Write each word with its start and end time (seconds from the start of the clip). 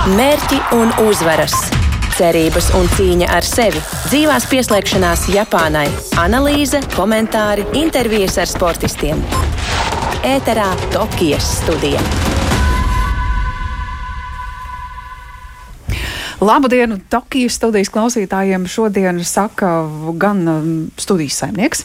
Mērķi 0.00 0.56
un 0.72 0.94
uzvaras, 1.04 1.52
cerības 2.16 2.70
un 2.78 2.86
cīņa 2.94 3.26
ar 3.36 3.44
sevi, 3.44 3.82
dzīvās 4.06 4.46
pieslēgšanās 4.48 5.26
Japānai, 5.28 5.90
analīze, 6.16 6.80
komentāri, 6.94 7.66
intervijas 7.76 8.38
ar 8.40 8.48
sportistiem. 8.48 9.20
Ēterā 10.24 10.70
Tokijas 10.94 11.50
studija. 11.58 12.00
Labdien, 16.40 16.96
Tokijas 17.12 17.60
studijas 17.60 17.92
klausītājiem. 17.92 18.64
Šodien 18.64 19.20
saka 19.20 19.82
gan 20.16 20.46
um, 20.48 20.68
studijas 20.96 21.42
saimnieks. 21.44 21.84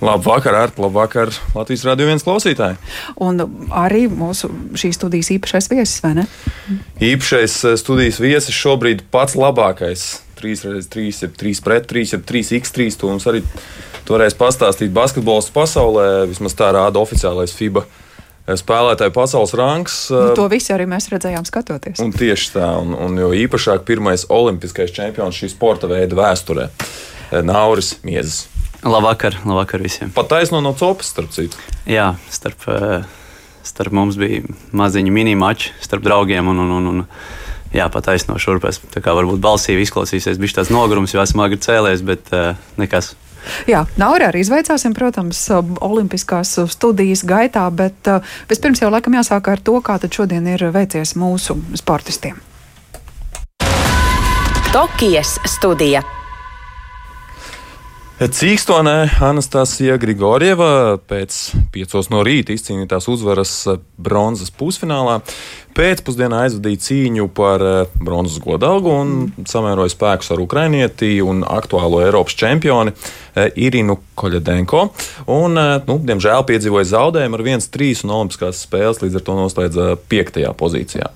Labvakar, 0.00 0.54
Arta, 0.54 0.82
labvakar, 0.82 1.28
Latvijas 1.54 1.84
radio 1.84 2.06
viens 2.08 2.24
klausītāji. 2.24 2.78
Un 3.20 3.42
arī 3.76 4.06
mūsu 4.08 4.48
šīs 4.80 4.96
studijas 4.96 5.28
īpašais 5.34 5.68
viesis, 5.68 6.00
vai 6.00 6.14
ne? 6.22 6.26
Īpašais 7.04 7.56
eh, 7.68 7.76
studijas 7.80 8.20
viesis 8.22 8.56
šobrīd 8.56 9.04
pats 9.12 9.36
labākais. 9.36 10.08
3x3, 10.40 11.28
3 11.36 11.60
pret 11.60 11.88
3, 11.90 12.22
3x3. 12.24 12.86
To 12.96 13.10
mums 13.12 13.26
arī 13.28 13.42
toreiz 14.08 14.32
pastāstīt 14.38 14.94
basketbols 14.96 15.50
pasaulē. 15.52 16.06
Vismaz 16.30 16.56
tā 16.56 16.70
rāda 16.72 17.02
oficiālais 17.02 17.52
FIBA 17.52 17.84
spēlētāju 18.56 19.12
pasaules 19.14 19.52
rangs. 19.58 19.98
Nu, 20.14 20.30
to 20.38 20.46
visi 20.50 20.72
arī 20.74 20.86
mēs 20.88 21.10
redzējām, 21.12 21.44
skatoties. 21.44 22.00
Un 22.00 22.14
tieši 22.16 22.54
tā, 22.56 22.70
un, 22.80 22.96
un 22.96 23.20
jo 23.20 23.34
īpašāk 23.36 23.84
pirmais 23.88 24.24
olimpiskais 24.32 24.96
čempions 24.96 25.36
šī 25.36 25.52
sporta 25.52 25.90
veida 25.90 26.16
vēsturē- 26.18 26.70
Nauris 27.52 27.98
Miezes. 28.02 28.46
Labvakar, 28.82 29.36
labvakar 29.44 29.82
visiem. 29.84 30.10
Pat 30.14 30.28
taisno 30.28 30.60
no 30.64 30.72
copas, 30.72 31.10
starp 31.12 31.32
citu. 31.34 31.58
Jā, 31.88 32.14
starp, 32.32 32.64
starp 33.66 33.92
mums 33.92 34.16
bija 34.20 34.40
maziņi 34.72 35.12
mini-mači 35.12 35.74
starp 35.84 36.04
draugiem 36.06 36.48
un, 36.48 36.62
un, 36.64 36.70
un, 36.78 36.86
un 36.94 37.02
jā, 37.76 37.90
pat 37.92 38.08
taisno 38.08 38.38
šurpēs. 38.40 38.80
Tā 38.94 39.02
kā 39.04 39.12
varbūt 39.16 39.42
balsīvi 39.44 39.84
izklausīsies, 39.84 40.40
bija 40.40 40.60
tāds 40.60 40.72
nogurums, 40.72 41.12
jo 41.12 41.20
esmu 41.20 41.44
agri 41.44 41.60
cēlies, 41.60 42.04
bet 42.06 42.32
uh, 42.32 42.54
nekas. 42.80 43.12
Jā, 43.68 43.82
Nauri 44.00 44.26
arī 44.28 44.42
izveicāsim, 44.44 44.94
protams, 44.96 45.42
olimpiskās 45.80 46.54
studijas 46.72 47.24
gaitā, 47.24 47.66
bet 47.72 48.08
vispirms 48.48 48.80
jau 48.80 48.92
laikam 48.92 49.16
jāsāk 49.16 49.48
ar 49.52 49.64
to, 49.64 49.76
kā 49.84 49.96
tad 50.00 50.12
šodien 50.12 50.48
ir 50.52 50.66
veicies 50.72 51.16
mūsu 51.20 51.56
sportistiem. 51.80 52.40
Tokijas 54.72 55.36
studija. 55.48 56.04
Cīkstonē 58.20 59.22
Anastasija 59.24 59.94
Grigorieva 59.96 60.98
pēc 61.08 61.36
piecos 61.72 62.10
no 62.12 62.20
rīta 62.20 62.52
izcīnītās 62.52 63.06
uzvaras 63.08 63.54
bronzas 63.96 64.50
pusfinālā 64.52 65.14
pēcpusdienā 65.72 66.42
aizvadīja 66.44 66.82
cīņu 66.84 67.30
par 67.32 67.64
bronzas 67.96 68.36
godalgu 68.44 68.92
un 68.92 69.14
samēroja 69.48 69.94
spēkus 69.94 70.34
ar 70.34 70.44
ukrainieti 70.44 71.14
un 71.24 71.40
aktuālo 71.48 72.02
Eiropas 72.04 72.36
čempioni 72.36 72.92
Irinu 73.56 73.96
Koļadenko. 74.20 74.84
Un, 75.32 75.56
nu, 75.88 76.00
diemžēl 76.12 76.44
piedzīvoja 76.52 76.92
zaudējumu 76.92 77.40
ar 77.40 77.48
1-3 77.56 78.04
un 78.04 78.16
Olimpiskās 78.18 78.66
spēles 78.66 79.00
līdz 79.00 79.16
ar 79.16 79.28
to 79.30 79.40
noslēdza 79.40 79.92
piektajā 80.12 80.52
pozīcijā. 80.60 81.08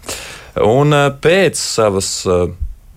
Un 0.65 0.97
pēc 1.21 1.61
savas 1.61 2.15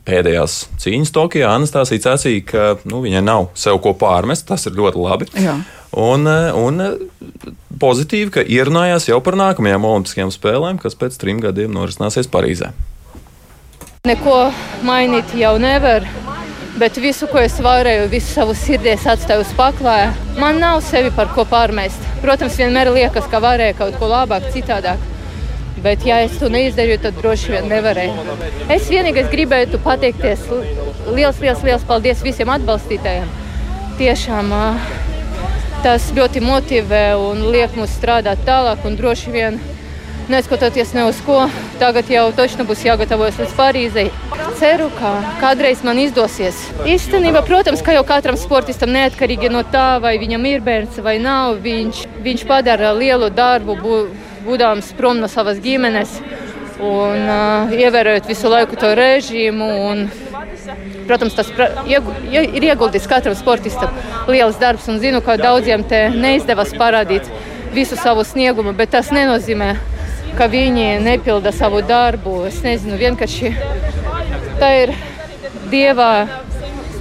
pēdējās 0.08 0.58
cīņas 0.82 1.14
Tokijā 1.16 1.52
Anastasija 1.54 2.06
sacīja, 2.10 2.44
ka 2.48 2.68
nu, 2.90 3.02
viņai 3.04 3.24
nav 3.26 3.50
sev 3.58 3.82
ko 3.84 3.94
pārmest. 3.98 4.48
Tas 4.50 4.66
ir 4.70 4.78
ļoti 4.78 5.04
labi. 5.04 5.28
Jā. 5.38 5.58
Un, 5.98 6.28
un 6.28 6.84
pozitīvi, 7.82 8.32
ka 8.36 8.44
ierunājās 8.44 9.08
jau 9.10 9.20
par 9.24 9.38
nākamajām 9.40 9.88
Olimpiskajām 9.88 10.34
spēlēm, 10.34 10.80
kas 10.82 10.98
pēc 11.00 11.18
trim 11.22 11.42
gadiem 11.44 11.74
norisināsies 11.76 12.30
Parīzē. 12.32 12.74
Neko 14.08 14.48
mainīt 14.88 15.34
jau 15.36 15.58
nevar. 15.60 16.06
Bet 16.78 17.00
visu, 17.02 17.26
ko 17.32 17.40
es 17.42 17.56
varēju, 17.64 18.06
visu 18.12 18.30
savu 18.36 18.54
sirdies 18.54 19.08
atstāju 19.10 19.42
uz 19.42 19.54
paklāja. 19.58 20.12
Man 20.38 20.60
nav 20.62 20.84
sevi 20.86 21.10
par 21.16 21.32
ko 21.34 21.48
pārmest. 21.50 22.04
Protams, 22.22 22.60
vienmēr 22.60 22.92
liekas, 22.94 23.26
ka 23.32 23.42
varēja 23.42 23.80
kaut 23.80 23.98
ko 23.98 24.12
labāk, 24.12 24.46
citādāk. 24.54 25.02
Bet, 25.84 26.06
ja 26.06 26.24
es 26.26 26.38
to 26.42 26.50
neizdarīju, 26.50 27.00
tad 27.04 27.18
droši 27.22 27.54
vien 27.54 27.68
nevarēju. 27.70 28.38
Es 28.74 28.88
vienīgais 28.90 29.30
gribētu 29.30 29.78
pateikties 29.84 30.48
liels, 31.14 31.38
liels, 31.44 31.62
liels 31.64 31.86
paldies 31.88 32.24
visiem 32.26 32.50
atbalstītājiem. 32.56 33.30
Tiešām 34.00 34.54
tas 35.86 36.10
ļoti 36.18 36.42
motivē 36.42 37.04
un 37.22 37.48
liek 37.54 37.78
mums 37.78 37.94
strādāt 37.98 38.42
tālāk. 38.48 38.82
Droši 38.98 39.34
vien, 39.34 39.60
neskatoties 40.32 40.94
ne 40.98 41.06
uz 41.08 41.20
ko, 41.26 41.44
tagad 41.80 42.10
jau 42.12 42.26
točni 42.36 42.66
būs 42.68 42.84
jāgatavojas 42.88 43.38
līdz 43.42 43.56
Parīzei. 43.58 44.08
Ceru, 44.58 44.90
ka 44.98 45.14
kādreiz 45.42 45.84
man 45.86 46.00
izdosies. 46.02 46.58
Īstenībā, 46.90 47.44
protams, 47.46 47.84
ka 47.86 47.94
jau 47.94 48.04
katram 48.08 48.40
sportistam 48.40 48.90
neatkarīgi 48.96 49.52
no 49.54 49.62
tā, 49.70 50.00
vai 50.02 50.18
viņam 50.18 50.50
ir 50.50 50.66
bērns 50.66 50.98
vai 51.06 51.20
nav, 51.22 51.60
viņš, 51.62 52.08
viņš 52.26 52.48
padara 52.50 52.96
lielu 52.98 53.30
darbu. 53.30 53.78
Bū, 53.84 54.00
būdams 54.48 54.94
prom 54.98 55.20
no 55.22 55.28
savas 55.32 55.60
ģimenes 55.64 56.18
un 56.78 57.26
uh, 57.26 57.74
ievērojot 57.74 58.30
visu 58.30 58.52
laiku 58.52 58.78
to 58.80 58.94
režīmu. 58.98 59.68
Un, 59.90 60.06
protams, 61.08 61.36
tas 61.38 61.50
pra, 61.56 61.70
iegu, 61.90 62.14
ir 62.32 62.66
ieguldīts 62.70 63.10
katram 63.10 63.36
sportistam 63.38 63.94
liels 64.30 64.60
darbs, 64.62 64.88
un 64.92 65.00
zinu, 65.04 65.22
ka 65.26 65.38
daudziem 65.42 65.86
te 65.88 66.08
neizdevās 66.14 66.74
parādīt 66.78 67.30
visu 67.74 67.98
savu 68.00 68.26
sniegumu, 68.28 68.74
bet 68.78 68.94
tas 68.96 69.12
nenozīmē, 69.16 69.74
ka 70.38 70.50
viņi 70.52 70.98
nepilda 71.06 71.54
savu 71.56 71.82
darbu. 71.86 72.42
Es 72.50 72.60
nezinu, 72.66 73.00
vienkārši 73.00 73.54
tā 74.62 74.74
ir 74.84 74.94
dieva 75.72 76.12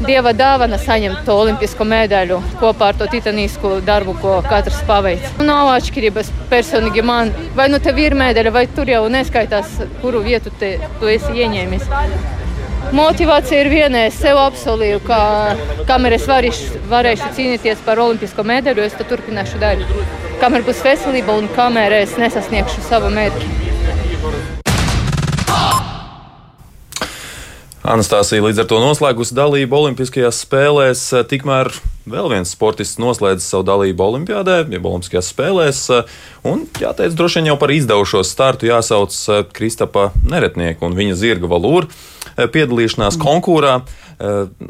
dieva 0.04 0.32
dāvana 0.36 0.78
saņemt 0.80 1.24
to 1.26 1.36
olimpisko 1.40 1.86
medaļu 1.88 2.40
kopā 2.60 2.90
ar 2.92 2.98
to 3.00 3.08
titānisku 3.12 3.76
darbu, 3.86 4.16
ko 4.22 4.38
katrs 4.46 4.82
paveic. 4.88 5.26
Nav 5.44 5.72
atšķirības 5.76 6.32
personīgi 6.50 7.04
man, 7.06 7.32
vai 7.58 7.68
nu 7.72 7.80
tev 7.82 8.00
ir 8.02 8.16
medaļa, 8.18 8.54
vai 8.54 8.66
tur 8.78 8.90
jau 8.90 9.04
neskaitās, 9.12 9.78
kuru 10.02 10.24
vietu 10.26 10.52
te, 10.60 10.76
tu 11.00 11.12
esi 11.12 11.32
ieņēmis. 11.44 11.88
Motivācija 12.94 13.64
ir 13.64 13.70
viena. 13.70 14.04
Es 14.06 14.18
sev 14.22 14.38
apsolīju, 14.38 15.00
ka 15.06 15.20
kamēr 15.88 16.18
es 16.20 16.26
varīšu, 16.30 16.82
varēšu 16.90 17.32
cīnīties 17.38 17.82
par 17.86 18.02
olimpisko 18.02 18.46
medaļu, 18.46 18.86
es 18.86 18.98
to 18.98 19.06
turpināšu 19.10 19.62
darīt. 19.62 19.96
Kamēr 20.42 20.66
būs 20.66 20.84
veselība 20.86 21.38
un 21.40 21.50
kamēr 21.56 22.02
es 22.02 22.14
nesasniegšu 22.20 22.86
savu 22.86 23.10
mērķi. 23.16 24.55
Anastasija 27.86 28.42
līdz 28.42 28.64
ar 28.64 28.66
to 28.66 28.78
noslēgusi 28.82 29.34
dalību 29.36 29.76
Olimpiskajās 29.78 30.40
spēlēs. 30.42 31.04
Tikmēr 31.30 31.68
vēl 32.10 32.32
viens 32.32 32.50
sportists 32.50 32.98
noslēdz 32.98 33.44
savu 33.46 33.62
dalību 33.68 34.02
Olimpijādē, 34.08 34.56
jeb 34.74 34.88
Olimpiskajās 34.90 35.28
spēlēs. 35.30 35.82
Un, 36.50 36.64
jāteic, 36.82 37.14
droši 37.14 37.38
vien 37.38 37.52
jau 37.52 37.56
par 37.60 37.70
izdevušos 37.70 38.32
startu 38.34 38.66
jāsauc 38.66 39.14
Kristapa 39.54 40.08
Neretnieku 40.26 40.88
un 40.88 40.98
viņa 40.98 41.14
zirga 41.20 41.50
valūru. 41.52 41.86
Piedalīšanās 42.34 43.20
konkūrā 43.22 43.78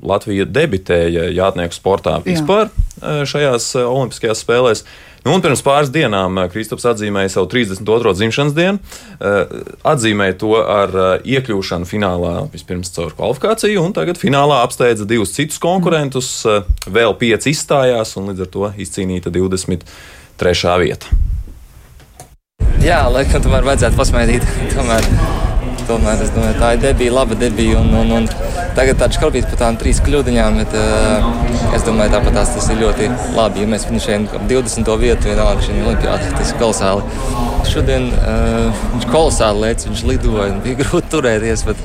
Latvija 0.05 0.45
debitēja 0.45 1.31
jātnieku 1.33 1.79
sportā 1.79 2.19
vispār 2.27 2.69
Jā. 3.01 3.25
šajās 3.33 3.73
Olimpiskajās 3.81 4.45
spēlēs. 4.45 4.85
Nu, 5.27 5.33
un 5.35 5.43
pirms 5.43 5.59
pāris 5.67 5.89
dienām 5.91 6.37
Kristaps 6.53 6.85
atzīmēja 6.87 7.33
savu 7.33 7.49
32. 7.51 8.13
dzimšanas 8.15 8.53
dienu. 8.55 8.79
Atzīmēja 9.83 10.37
to 10.39 10.53
ar 10.63 10.93
iekļūšanu 11.27 11.89
finālā 11.91 12.35
vispirms 12.53 12.95
caur 12.95 13.11
kvalifikāciju, 13.19 13.83
un 13.83 13.97
tagad 13.97 14.21
finālā 14.23 14.61
apsteidza 14.63 15.03
divus 15.11 15.35
citus 15.35 15.59
konkurentus. 15.59 16.29
Vēl 16.87 17.17
pieci 17.19 17.51
izstājās, 17.57 18.15
un 18.21 18.31
līdz 18.31 18.45
ar 18.47 18.53
to 18.55 18.71
izcīnīta 18.87 19.35
23. 19.35 20.77
vieta. 20.85 21.11
Jā, 22.87 23.03
laikam 23.11 23.43
tomēr 23.43 23.67
vajadzētu 23.67 23.99
pasmaidīt. 23.99 24.47
Tomēr 24.77 25.11
tomēr 25.89 26.23
es 26.25 26.33
domāju, 26.35 26.57
tā 26.61 26.73
ir 26.77 26.83
debija, 26.83 27.15
laba 27.17 27.39
debija. 27.39 27.81
Un, 27.81 27.93
un, 28.01 28.13
un 28.19 28.29
tagad 28.77 29.01
tāds 29.01 29.19
skalpīts 29.19 29.49
par 29.53 29.61
tām 29.63 29.79
trīs 29.81 30.01
kļūdiņām, 30.07 30.61
bet 30.63 30.77
uh, 30.79 31.31
es 31.77 31.87
domāju, 31.87 32.15
tāpat 32.17 32.39
tās, 32.39 32.53
tas 32.57 32.69
ir 32.73 32.83
ļoti 32.83 33.11
labi. 33.37 33.65
Ja 33.65 33.71
mēs 33.73 33.87
finišējam 33.89 34.29
20. 34.51 34.93
vietu 35.03 35.31
vienalga 35.31 35.67
šī 35.67 35.79
olimpiāda, 35.83 36.31
tas 36.37 36.53
ir 36.53 36.61
kolosāli. 36.63 37.35
Šodien 37.71 38.11
uh, 38.15 38.85
viņš 38.95 39.09
kolosāli 39.11 39.65
lēca, 39.67 39.91
viņš 39.91 40.07
lidoja 40.13 40.53
un 40.53 40.63
bija 40.67 40.81
grūti 40.85 41.13
turēties. 41.17 41.67
Bet, 41.71 41.85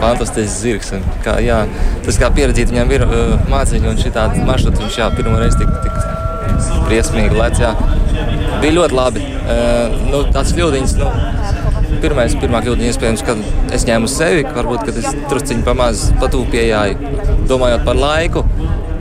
Fantastisks 0.00 0.60
zirgs. 0.62 0.92
Un, 0.96 1.02
kā, 1.24 1.36
jā, 1.44 1.58
tas 2.06 2.16
kā 2.20 2.30
pieredzīt, 2.34 2.72
viņam 2.72 2.92
ir 2.94 3.04
uh, 3.04 3.34
mācīņi 3.52 3.90
un 3.90 4.00
šī 4.00 4.14
tāda 4.14 4.46
maršruta. 4.46 4.80
Viņš 4.80 5.00
jā, 5.02 5.10
pirmo 5.16 5.36
reizi 5.40 5.60
tik, 5.60 5.74
tik 5.84 6.84
briesmīgi 6.88 7.36
lec. 7.38 7.60
Jā. 7.60 7.74
Bija 8.62 8.78
ļoti 8.78 8.96
labi. 8.96 9.24
Uh, 9.44 9.98
nu, 10.08 10.22
tāds 10.34 10.54
kļūdiņas. 10.56 10.96
Nu, 11.00 11.10
pirmais, 12.04 12.34
pirmā 12.36 12.60
kļūda 12.64 12.84
iespējams, 12.90 13.22
kad 13.24 13.38
es 13.72 13.86
ņēmu 13.88 14.08
uz 14.08 14.14
sevi, 14.18 14.44
varbūt, 14.56 14.82
kad 14.88 14.98
es 15.00 15.06
drusciņi 15.30 15.64
pamaz 15.64 16.10
patūpējāju, 16.20 17.12
domājot 17.48 17.86
par 17.86 18.00
laiku. 18.00 18.44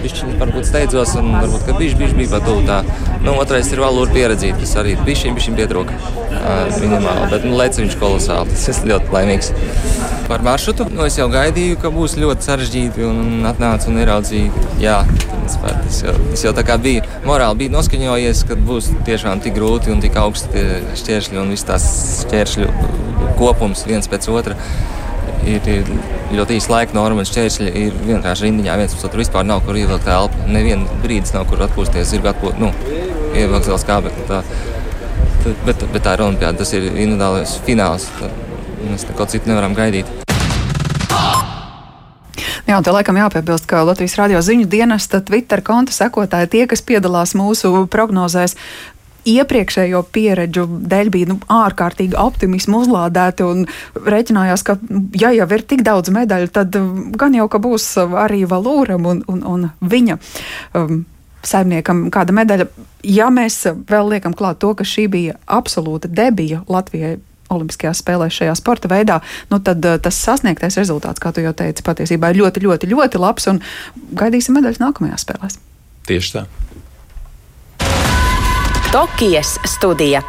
bišķiņi 0.04 0.34
varbūt 0.40 0.68
steidzos 0.68 1.14
un 1.20 1.30
varbūt, 1.38 1.62
ka 1.68 1.76
bišķi 1.80 2.16
bija 2.18 2.32
pat 2.34 2.48
tuvu 2.48 2.64
tā. 2.68 2.80
Nu, 3.24 3.38
otrais 3.40 3.70
ir 3.72 3.80
valūra 3.80 4.12
pieredzīt, 4.12 4.58
kas 4.60 4.74
arī 4.82 4.98
bišķiņi, 5.00 5.36
bišķiņi 5.38 5.60
pietrūka. 5.60 5.96
Minimāli, 6.82 7.30
bet 7.32 7.46
nu, 7.48 7.54
lec 7.56 7.78
viņš 7.80 7.96
kolosāli. 8.02 8.52
Tas 8.52 8.66
es 8.74 8.82
ļoti 8.84 9.14
laimīgs. 9.14 9.52
Par 10.28 10.44
maršrutu 10.44 10.90
nu, 10.92 11.06
es 11.08 11.16
jau 11.20 11.30
gaidīju, 11.32 11.78
ka 11.80 11.92
būs 11.94 12.18
ļoti 12.20 12.48
sarežģīti 12.48 13.06
un 13.08 13.48
atnācu 13.48 13.92
un 13.92 14.02
ieraudzīju. 14.04 14.66
Jā, 14.84 14.98
tas 15.32 16.02
jau, 16.04 16.16
tas 16.34 16.44
jau 16.48 16.52
tā 16.58 16.66
kā 16.68 16.76
bija 16.84 17.06
morāli 17.24 17.64
bija 17.64 17.76
noskaņojies, 17.78 18.44
ka 18.50 18.60
būs 18.60 18.92
tiešām 19.08 19.44
tik 19.46 19.56
grūti 19.56 19.94
un 19.94 20.04
tik 20.04 20.20
augsti 20.20 20.66
šķēršļi 21.00 21.40
un 21.40 21.56
viss 21.56 21.68
tās 21.70 21.88
šķēršļu 22.26 22.68
kopums 23.40 23.88
viens 23.88 24.12
pēc 24.12 24.28
otra 24.36 24.60
ir, 25.48 25.68
ir 25.68 25.90
ļoti 26.34 26.58
īsa 26.58 26.72
laika 26.72 26.96
norma, 26.98 27.24
un 27.24 27.30
šķēršļi 27.30 27.72
ir 27.84 27.98
vienkārši 28.08 28.48
rindiņā. 28.48 28.78
viens 28.80 28.96
otru 28.98 29.22
vispār 29.22 29.46
nav 29.48 29.64
kur 29.66 29.78
ievilkt 29.78 30.08
elpu. 30.08 30.48
Nevienu 30.52 31.00
brīdis 31.04 31.36
nav 31.36 31.48
kur 31.50 31.64
atpūsties, 31.68 32.10
zirga 32.10 32.34
atpūst, 32.34 32.60
nu, 32.62 32.72
ievilkt 33.34 33.70
vēl 33.70 33.80
skābekli. 33.82 34.26
Tā, 34.30 34.42
tā, 35.44 35.56
bet, 35.68 35.86
bet 35.94 36.04
tā 36.06 36.18
ir 36.18 36.26
olimpiāda, 36.26 36.62
tas 36.64 36.74
ir 36.78 36.90
individuālais 36.92 37.58
fināls. 37.68 38.10
Tā, 38.20 38.32
mēs 38.88 39.08
neko 39.10 39.28
citu 39.32 39.52
nevaram 39.52 39.76
gaidīt. 39.78 40.10
Jā, 42.64 42.78
un 42.80 42.86
te 42.86 42.94
laikam 42.96 43.18
jāpiebilst, 43.20 43.68
ka 43.68 43.84
Latvijas 43.84 44.16
radio 44.16 44.40
ziņu 44.42 44.70
dienesta 44.72 45.20
Twitter 45.26 45.60
konta 45.66 45.92
sekotāji, 45.92 46.48
tie, 46.54 46.64
kas 46.72 46.82
piedalās 46.86 47.36
mūsu 47.36 47.84
prognozēs, 47.92 48.56
iepriekšējo 49.28 50.02
pieredžu 50.16 50.66
dēļ 50.92 51.12
bija 51.12 51.30
nu, 51.32 51.38
ārkārtīgi 51.52 52.18
optimismu 52.20 52.84
uzlādēti 52.84 53.46
un 53.48 53.66
reiķinājās, 53.96 54.64
ka, 54.68 54.78
ja 55.20 55.32
jau 55.36 55.48
ir 55.56 55.66
tik 55.68 55.84
daudz 55.86 56.12
medaļu, 56.16 56.52
tad 56.56 56.76
gan 57.20 57.36
jau 57.36 57.48
ka 57.52 57.62
būs 57.64 57.88
arī 58.00 58.44
Valūram 58.50 59.12
un, 59.12 59.24
un, 59.32 59.44
un 59.44 59.70
viņa. 59.80 60.20
Um, 60.80 61.04
Saimniekam 61.44 62.08
kāda 62.14 62.36
medaļa. 62.36 62.68
Ja 63.04 63.28
mēs 63.34 63.62
vēl 63.90 64.16
liekam 64.16 64.36
klāt 64.38 64.62
to, 64.64 64.72
ka 64.78 64.88
šī 64.88 65.10
bija 65.12 65.38
absolūta 65.52 66.08
debija 66.08 66.64
Latvijai 66.72 67.18
Olimpiskajās 67.54 68.00
spēlēs 68.02 68.38
šajā 68.40 68.54
sporta 68.58 68.90
veidā, 68.90 69.20
nu 69.52 69.60
tad 69.62 69.84
uh, 69.86 70.00
tas 70.02 70.18
sasniegtais 70.26 70.80
rezultāts, 70.80 71.22
kā 71.22 71.34
tu 71.36 71.44
jau 71.44 71.52
teici, 71.54 71.86
patiesībā 71.86 72.32
ir 72.32 72.40
ļoti, 72.42 72.64
ļoti, 72.64 72.90
ļoti 72.90 73.22
labs 73.22 73.50
un 73.52 73.60
gaidīsim 74.18 74.58
medaļas 74.58 74.82
nākamajās 74.82 75.28
spēlēs. 75.28 75.60
Tieši 76.08 76.38
tā. 76.40 76.46
Tokijas 78.94 79.58
studija. 79.70 80.24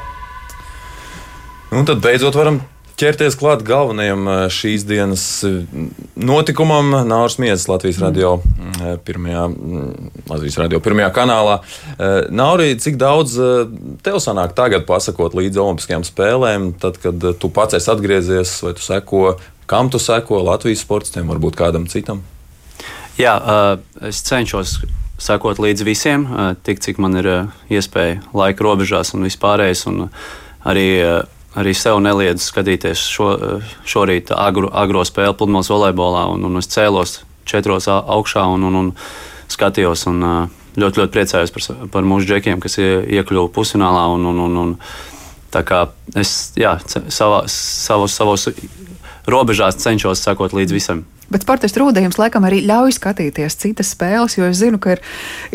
Un 1.75 1.87
tad 1.89 2.03
beidzot 2.05 2.37
varam 2.39 2.61
ķerties 3.01 3.37
klāt 3.39 3.65
galvenajam 3.67 4.29
eh, 4.29 4.43
šīs 4.53 4.87
dienas 4.89 5.25
eh, 5.47 5.61
notikumam. 6.17 6.95
Nārs 7.09 7.39
Miesas 7.43 7.67
Latvijas 7.69 8.01
radio 8.03 8.39
eh, 8.39 8.64
pirmajā, 9.07 9.45
mm, 9.51 10.11
Latvijas 10.31 10.59
radio 10.63 10.81
pirmajā 10.85 11.11
kanālā. 11.15 11.57
Naurī, 12.35 12.73
cik 12.81 12.99
daudz 13.01 13.37
tev 14.05 14.21
sanāk 14.23 14.55
tagad 14.59 14.87
pasakot 14.89 15.37
līdz 15.39 15.61
Olimpiskajām 15.63 16.07
spēlēm, 16.07 16.73
tad, 16.81 17.01
kad 17.03 17.25
tu 17.41 17.51
pats 17.55 17.79
esi 17.79 17.91
atgriezies, 17.93 18.57
vai 18.65 18.75
tu 18.79 18.85
seko, 18.85 19.25
kam 19.71 19.91
tu 19.93 20.03
seko 20.03 20.43
Latvijas 20.47 20.85
sportistiem, 20.85 21.29
varbūt 21.31 21.59
kādam 21.59 21.89
citam? 21.91 22.23
Jā, 23.21 23.39
es 24.03 24.25
cenšos 24.27 24.81
sekot 25.23 25.61
līdzi 25.63 25.87
visiem, 25.87 26.27
tik 26.67 26.83
cik 26.83 26.99
man 27.03 27.15
ir 27.21 27.29
iespēja 27.73 28.23
laika 28.35 28.67
robežās 28.67 29.15
un 29.15 29.27
vispārējais. 29.27 29.85
Un 29.91 30.09
arī, 30.67 30.89
arī 31.55 31.75
sev 31.79 32.01
neliedzu 32.03 32.45
skatīties 32.49 33.05
šo, 33.15 33.29
šorīt 33.87 34.35
agro, 34.35 34.71
agro 34.75 35.05
spēli 35.07 35.37
pludmales 35.39 35.71
volejbolā, 35.71 36.27
un, 36.35 36.49
un 36.49 36.61
es 36.61 36.71
cēlos 36.75 37.21
četros 37.49 37.89
augšā 37.89 38.45
un, 38.55 38.69
un, 38.71 38.81
un 38.83 38.93
skatījos. 39.53 40.07
Un, 40.11 40.23
ļoti, 40.75 41.01
ļoti 41.01 41.13
priecājos 41.15 41.53
par, 41.55 41.67
par 41.93 42.07
mūsu 42.09 42.29
džekiem, 42.29 42.63
kas 42.63 42.79
iekļuva 42.83 43.51
pusfinālā. 43.55 44.07
Un, 44.15 44.27
un, 44.31 44.41
un, 44.47 44.57
un, 44.63 44.73
es 46.19 46.35
jā, 46.59 46.77
savā, 46.89 47.45
savos, 47.51 48.17
savos 48.17 48.49
robežās 49.31 49.79
cenšos 49.81 50.23
sekot 50.25 50.57
līdz 50.57 50.75
visam. 50.77 51.05
Bet 51.33 51.45
sportistu 51.47 51.81
rūdījums 51.81 52.19
laikam 52.21 52.45
arī 52.45 52.61
ļauj 52.69 52.99
skatīties 52.99 53.57
citas 53.57 53.95
spēles, 53.95 54.37
jo 54.37 54.45
es 54.45 54.59
zinu, 54.61 54.79
ka 54.83 54.95
ir, 54.95 55.01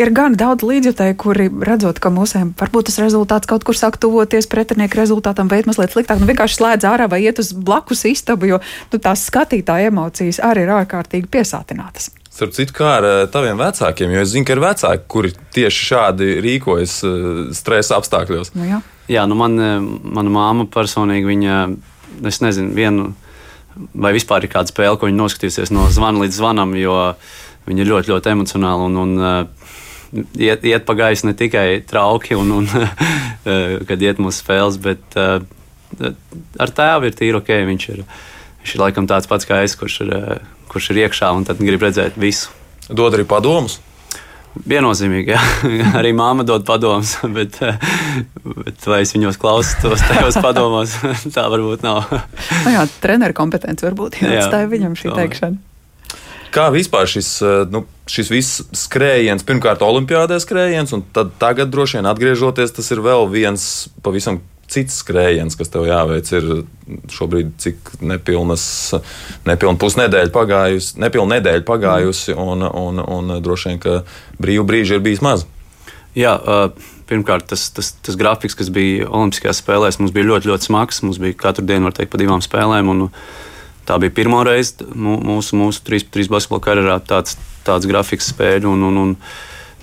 ir 0.01 0.09
gan 0.15 0.33
daudz 0.37 0.65
līdzjutēju, 0.65 1.17
kuri 1.21 1.45
redzot, 1.69 2.01
ka 2.01 2.09
mūsēm 2.13 2.55
varbūt 2.57 2.89
tas 2.89 2.97
rezultāts 3.03 3.49
kaut 3.49 3.63
kur 3.67 3.77
sāk 3.77 3.99
tuvoties 4.01 4.49
pretinieku 4.49 4.97
rezultātam, 4.97 5.51
veids 5.51 5.69
mazliet 5.69 5.93
sliktāk, 5.93 6.21
nu 6.21 6.29
vienkārši 6.29 6.57
slēdz 6.57 6.89
ārā 6.89 7.09
vai 7.11 7.21
iet 7.27 7.41
uz 7.41 7.53
blakus 7.53 8.01
istabu, 8.09 8.49
jo 8.49 8.59
nu, 8.63 8.97
tās 8.97 9.27
skatītāja 9.29 9.93
emocijas 9.93 10.41
arī 10.43 10.65
ir 10.65 10.73
ārkārtīgi 10.79 11.29
piesātinātas. 11.29 12.09
Starp 12.33 12.53
citu, 12.55 12.73
kā 12.77 12.89
ar 12.97 13.05
eh, 13.05 13.21
taviem 13.31 13.57
vecākiem, 13.59 14.11
jo 14.15 14.25
es 14.25 14.33
zinu, 14.33 14.47
ka 14.47 14.57
ir 14.57 14.63
vecāki, 14.63 15.07
kuri 15.11 15.33
tieši 15.53 15.87
šādi 15.93 16.33
rīkojas 16.45 16.99
eh, 17.05 17.31
stresa 17.57 17.97
apstākļos. 18.01 18.53
Nu, 18.57 18.67
jā, 18.69 18.83
jā 19.11 19.29
nu 19.29 19.37
man, 19.37 19.57
eh, 19.59 19.89
mana 20.17 20.33
māma 20.33 20.69
personīgi, 20.71 21.29
viņa, 21.29 21.63
es 22.29 22.39
nezinu, 22.41 22.73
vienu 22.77 23.09
vai 23.93 24.13
vispār 24.15 24.45
ir 24.45 24.51
kāda 24.53 24.71
spēle, 24.71 24.97
ko 24.99 25.09
viņi 25.09 25.19
noskatīsies 25.19 25.71
no 25.75 25.87
zvana 25.93 26.25
līdz 26.25 26.39
zvanam, 26.39 26.75
jo 26.79 26.95
viņi 27.69 27.85
ir 27.85 27.91
ļoti, 27.91 28.11
ļoti 28.13 28.33
emocionāli 28.33 28.87
un, 28.89 28.99
un 29.03 29.15
uh, 29.21 29.69
iet, 30.39 30.65
iet 30.65 30.85
pa 30.87 30.95
gaisu 30.97 31.29
ne 31.29 31.35
tikai 31.37 31.81
trauki, 31.87 32.35
un, 32.39 32.51
un, 32.59 32.69
uh, 32.75 33.79
kad 33.89 34.03
iet 34.03 34.21
mūsu 34.21 34.43
spēles, 34.43 34.79
bet 34.83 35.19
uh, 35.19 35.39
ar 36.59 36.73
tēvu 36.75 37.09
ir 37.09 37.17
tīri 37.17 37.39
ok. 37.39 37.51
Viņš 37.69 37.89
ir, 37.95 38.05
viņš 38.61 38.75
ir 38.75 38.83
laikam 38.83 39.09
tāds 39.09 39.29
pats 39.29 39.47
kā 39.49 39.61
es, 39.65 39.75
kurš 39.79 40.01
ir, 40.05 40.15
kurš 40.71 40.91
ir 40.93 41.05
iekšā 41.05 41.31
un 41.35 41.47
grib 41.59 41.85
redzēt 41.85 42.19
visu. 42.19 42.53
Dod 42.89 43.13
arī 43.13 43.25
padomus. 43.29 43.79
Viennozīmīgi, 44.67 45.31
jā. 45.31 45.39
arī 45.99 46.11
māma 46.17 46.43
dod 46.47 46.65
padomus, 46.67 47.15
bet, 47.37 47.59
bet 48.43 48.89
vai 48.89 49.01
es 49.05 49.15
viņos 49.15 49.39
klausos, 49.39 49.77
tos 49.83 50.03
tajos 50.03 50.39
padomos, 50.45 50.97
tā 51.33 51.47
varbūt 51.51 51.85
nav. 51.85 52.11
nu 52.65 52.75
jā, 52.75 52.83
treneru 53.03 53.37
kompetence 53.37 53.87
varbūt 53.87 54.21
jāatstāja 54.23 54.69
viņam 54.71 54.99
šī 54.99 55.15
teikšana. 55.15 55.65
Kā 56.49 56.65
vispār 56.73 57.05
šis, 57.05 57.27
nu, 57.69 57.83
šis 58.09 58.31
viss 58.33 58.61
skrējiens, 58.73 59.43
pirmkārt, 59.45 59.83
olimpiādē 59.85 60.39
skrējiens, 60.41 60.95
un 60.97 61.03
tad 61.13 61.35
tagad 61.37 61.69
droši 61.69 61.99
vien 61.99 62.09
atgriežoties, 62.09 62.73
tas 62.73 62.89
ir 62.89 63.03
vēl 63.05 63.29
viens 63.29 63.65
pavisam 64.01 64.39
cits 64.69 64.99
skrējiens, 65.01 65.57
kas 65.57 65.71
tev 65.73 65.87
jāveic, 65.89 66.29
ir 66.37 66.49
šobrīd 67.13 67.55
cik 67.61 67.93
nepilnas, 68.05 68.63
nepilna 69.49 69.81
pusnedēļa 69.81 70.33
pagājusi, 70.35 70.97
nepilna 71.01 71.37
nedēļa 71.37 71.65
pagājusi, 71.67 72.35
un, 72.37 72.65
un, 72.67 73.01
un 73.01 73.37
droši 73.43 73.71
vien, 73.71 73.81
ka 73.83 74.01
brīvu 74.41 74.67
brīžu 74.69 74.97
ir 74.97 75.05
bijis 75.05 75.23
maz. 75.25 75.45
Jā, 76.17 76.35
pirmkārt, 77.09 77.47
tas, 77.49 77.67
tas, 77.73 77.91
tas 78.05 78.17
grafiks, 78.19 78.57
kas 78.57 78.71
bija 78.73 79.07
Olimpiskajās 79.09 79.61
spēlēs, 79.63 79.99
mums 80.01 80.13
bija 80.15 80.29
ļoti, 80.29 80.49
ļoti 80.51 80.69
smags. 80.69 81.03
Mums 81.05 81.21
bija 81.21 81.37
katru 81.37 81.65
dienu, 81.69 81.89
var 81.89 81.97
teikt, 81.97 82.11
pa 82.13 82.21
divām 82.21 82.43
spēlēm. 82.45 82.91
Tā 83.89 83.97
bija 84.01 84.13
pirmā 84.13 84.43
reize 84.45 84.85
mūsu, 84.93 85.57
mūsu 85.57 85.81
3-3 85.87 86.29
basketbola 86.29 86.65
karjerā 86.65 86.97
tāds, 87.05 87.37
tāds 87.65 87.89
grafiks 87.89 88.29
spēļu, 88.33 88.73
un, 88.75 88.85
un, 88.89 88.99
un 89.03 89.15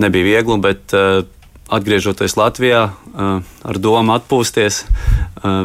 nebija 0.03 0.29
viegli, 0.29 0.59
bet 0.63 0.95
uh, 0.95 1.25
atgriežoties 1.73 2.37
Latvijā, 2.39 2.83
uh, 2.91 3.41
ar 3.67 3.79
domu 3.83 4.15
atpūsties, 4.17 4.85
uh, 5.43 5.65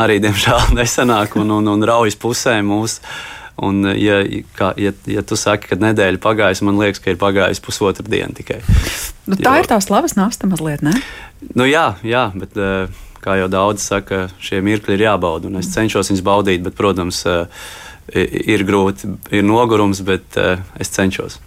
arī 0.00 0.18
diemžēl 0.24 0.72
nesanāk 0.78 1.38
un, 1.40 1.52
un, 1.60 1.70
un 1.76 1.86
raujas 1.86 2.18
pusē 2.20 2.58
mūsu. 2.64 3.00
Un, 3.62 3.84
ja, 3.94 4.16
kā, 4.58 4.72
ja, 4.82 4.90
ja 5.06 5.22
tu 5.22 5.36
saki, 5.38 5.68
ka 5.70 5.78
nedēļa 5.78 6.18
pagājusi, 6.18 6.64
man 6.66 6.80
liekas, 6.80 6.98
ka 6.98 7.12
ir 7.12 7.20
pagājusi 7.20 7.62
pusotra 7.62 8.02
diena 8.02 8.34
tikai. 8.34 8.58
Nu, 9.30 9.38
tā 9.38 9.52
jo, 9.54 9.62
ir 9.62 9.68
tā 9.70 9.78
slavas 9.78 10.16
nasta 10.18 10.50
mazliet, 10.50 10.82
ne? 10.82 10.96
Nu, 11.54 11.62
jā, 11.62 11.92
jā, 12.02 12.24
bet 12.34 12.58
kā 13.22 13.38
jau 13.38 13.46
daudz 13.52 13.86
saka, 13.86 14.24
šie 14.42 14.58
mirkļi 14.58 14.98
ir 14.98 15.06
jābauda. 15.06 15.52
Es 15.62 15.70
cenšos 15.70 16.10
viņus 16.10 16.24
baudīt, 16.26 16.66
bet, 16.66 16.74
protams, 16.74 17.22
ir 18.10 18.66
grūti, 18.66 19.14
ir 19.30 19.46
nogurums, 19.46 20.02
bet 20.02 20.34
es 20.34 20.90
cenšos. 20.98 21.38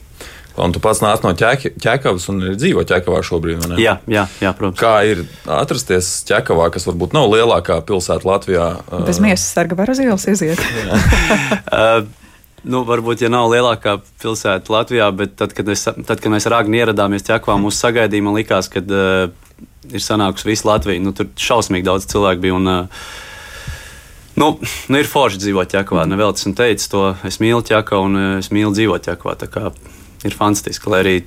Un 0.58 0.74
tu 0.74 0.82
pats 0.82 1.04
nāc 1.04 1.22
no 1.22 1.34
ķekavas 1.38 2.28
un 2.32 2.40
dzīvo 2.58 2.82
ķekavā 2.90 3.20
šobrīd. 3.26 3.68
Jā, 3.78 4.00
jā, 4.10 4.24
jā, 4.42 4.54
protams. 4.58 4.80
Kā 4.82 4.94
ir 5.06 5.26
atrasties 5.46 6.10
ķekavā, 6.30 6.72
kas 6.74 6.88
varbūt 6.90 7.14
nav 7.14 7.30
lielākā 7.30 7.80
pilsēta 7.86 8.26
Latvijā? 8.26 8.70
Bez 9.06 9.22
miesas 9.22 9.52
sarga 9.54 9.78
var 9.78 9.94
uz 9.94 10.02
ielas 10.02 10.26
iziet. 10.32 10.64
Nu, 12.68 12.82
varbūt, 12.88 13.22
ja 13.24 13.30
nav 13.32 13.48
lielākā 13.52 14.00
pilsēta 14.20 14.74
Latvijā, 14.74 15.08
bet 15.16 15.38
tad, 15.40 15.54
kad, 15.56 15.70
es, 15.72 15.86
tad, 15.86 16.18
kad 16.18 16.32
mēs 16.34 16.50
ar 16.50 16.58
Agni 16.58 16.82
ieradāmies 16.82 17.24
ķekavā, 17.28 17.56
mūsu 17.62 17.80
sagaidīja, 17.80 18.26
man 18.26 18.36
likās, 18.36 18.68
ka 18.74 18.82
uh, 18.82 19.30
ir 19.88 20.04
sanākusi 20.04 20.50
visa 20.50 20.68
Latvija. 20.72 21.04
Nu, 21.04 21.14
tur 21.16 21.30
šausmīgi 21.40 21.88
daudz 21.88 22.10
cilvēku 22.12 22.44
bija. 22.48 22.60
Un, 22.60 22.74
uh, 22.74 23.16
Nu, 24.38 24.52
nu, 24.62 24.98
ir 25.00 25.08
forši 25.10 25.40
dzīvot 25.42 25.72
ķekavā. 25.72 26.04
Nevēl 26.06 26.36
tas 26.38 26.46
un 26.46 26.54
teicu 26.54 26.90
to. 26.92 27.00
Es 27.26 27.40
mīlu 27.42 27.64
ķekavu 27.66 28.06
un 28.06 28.18
es 28.38 28.52
mīlu 28.54 28.70
dzīvot 28.70 29.08
ķekavā 29.08 29.34
ir 30.26 30.38
fantastiski. 30.38 30.90
Lai 30.92 31.02
arī 31.04 31.18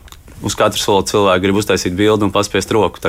uz 0.47 0.57
katru 0.57 0.81
soli 0.81 1.09
cilvēku 1.11 1.45
grib 1.45 1.61
uztaisīt 1.61 1.97
bildi 1.97 2.27
un 2.27 2.35
paspiest 2.35 2.73
roku. 2.75 3.03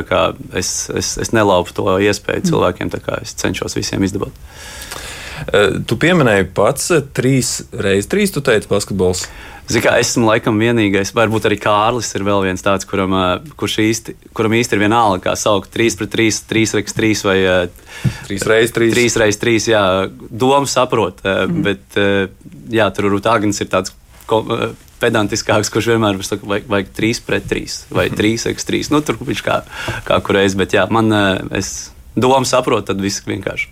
Es, 0.53 0.89
es, 0.89 1.15
es 1.21 1.31
nelaupu 1.35 1.75
to 1.77 1.87
iespēju 2.03 2.51
cilvēkiem, 2.51 2.91
es 3.21 3.37
cenšos 3.39 3.77
visiem 3.79 4.03
izdabāt. 4.07 4.35
Tu 5.87 5.97
pieminēji 5.97 6.51
pats 6.53 6.91
trīs 7.17 7.61
reizes, 7.73 8.09
trīs, 8.11 8.33
tu 8.33 8.43
teici, 8.45 8.69
basketbols. 8.69 9.25
Kā 9.71 9.93
esmu 10.01 10.27
laikam 10.27 10.57
vienīgais, 10.59 11.13
varbūt 11.15 11.45
arī 11.47 11.55
Kārlis 11.61 12.09
ir 12.17 12.25
vēl 12.27 12.43
viens 12.43 12.63
tāds, 12.65 12.85
kuram, 12.89 13.13
kurš 13.57 13.77
īsti, 13.85 14.15
kuram 14.35 14.53
īsti 14.57 14.75
ir 14.75 14.81
vienalga, 14.83 15.21
kā 15.29 15.35
saukt 15.39 15.71
3 15.73 15.95
pret 16.01 16.11
3, 16.11 16.41
3 16.49 16.75
reizes 16.75 16.97
3 16.97 17.23
vai 17.29 17.37
3 18.27 18.49
reizes 18.51 18.75
3. 18.75 18.91
3 18.97 19.19
reizes 19.23 19.41
3, 19.41 19.69
jā, 19.71 19.83
domu 20.43 20.67
saprot, 20.69 21.23
mm. 21.23 21.63
bet 21.63 22.01
jā, 22.75 22.89
tur 22.91 23.07
varbūt 23.07 23.31
Agnes 23.31 23.63
ir 23.63 23.71
tāds 23.71 23.95
pedantiskāks, 25.01 25.71
kurš 25.73 25.91
vienmēr 25.93 26.15
ir 26.15 26.21
vajag, 26.21 26.45
vajag, 26.53 26.69
vajag 26.71 26.93
3 26.97 27.21
pret 27.27 27.49
3 27.49 27.75
vai 27.97 28.07
3 28.13 28.47
x 28.53 28.67
3. 28.69 28.91
Nu, 28.93 29.01
tur 29.05 29.19
viņš 29.19 29.43
kā, 29.45 29.61
kā 30.07 30.21
kurreiz, 30.25 30.55
bet 30.59 30.77
jā, 30.77 30.85
man 30.93 31.11
es 31.57 31.91
domu 32.15 32.47
saprotu, 32.47 32.91
tad 32.91 33.03
viss 33.03 33.25
vienkārši. 33.27 33.69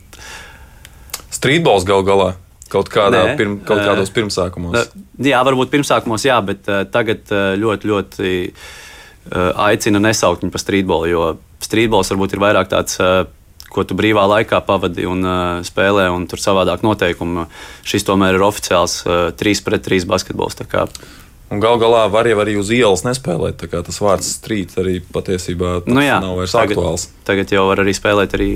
Streetballs 1.40 1.88
gal 1.88 2.06
galā. 2.08 2.34
Kaut, 2.70 2.92
kādā, 2.94 3.24
Nē, 3.32 3.38
pirm, 3.40 3.56
kaut 3.66 3.82
kādos 3.82 4.12
pirmsākumos. 4.14 4.92
Jā, 5.26 5.40
varbūt 5.46 5.72
pirmsākumos, 5.72 6.22
jā, 6.28 6.36
bet 6.46 6.68
tagad 6.94 7.32
ļoti, 7.58 7.90
ļoti 7.90 8.34
aicina 9.66 10.02
nesaukt 10.04 10.46
viņu 10.46 10.54
par 10.54 10.62
streetbolu, 10.62 11.08
jo 11.10 11.24
streetbols 11.66 12.14
varbūt 12.14 12.36
ir 12.36 12.44
vairāk 12.44 12.70
tāds 12.70 13.00
ko 13.74 13.86
tu 13.88 13.98
brīvā 13.98 14.26
laikā 14.34 14.60
pavadi 14.66 15.08
un 15.10 15.24
uh, 15.26 15.62
spēlē, 15.66 16.10
un 16.14 16.28
tur 16.30 16.42
savādāk 16.42 16.84
noteikumi. 16.86 17.48
Šis 17.88 18.08
tomēr 18.08 18.40
ir 18.40 18.46
oficiāls 18.46 19.02
uh, 19.06 19.30
3 19.38 19.66
pret 19.66 19.86
3 19.88 20.10
basketbols. 20.10 20.60
Galu 21.50 21.80
galā 21.82 22.04
var 22.14 22.28
jau 22.30 22.38
arī 22.44 22.54
uz 22.60 22.70
ielas 22.74 23.02
nespēlēt. 23.08 23.64
Tas 23.74 24.02
vārds 24.04 24.36
strīt 24.38 24.76
arī 24.78 25.00
patiesībā 25.02 25.80
nu 25.90 26.04
jā, 26.06 26.20
nav 26.22 26.38
vairs 26.38 26.54
tagad, 26.54 26.78
aktuāls. 26.78 27.08
Tagad 27.26 27.54
jau 27.56 27.64
var 27.72 27.82
arī 27.82 27.96
spēlēt 27.98 28.36
arī 28.38 28.50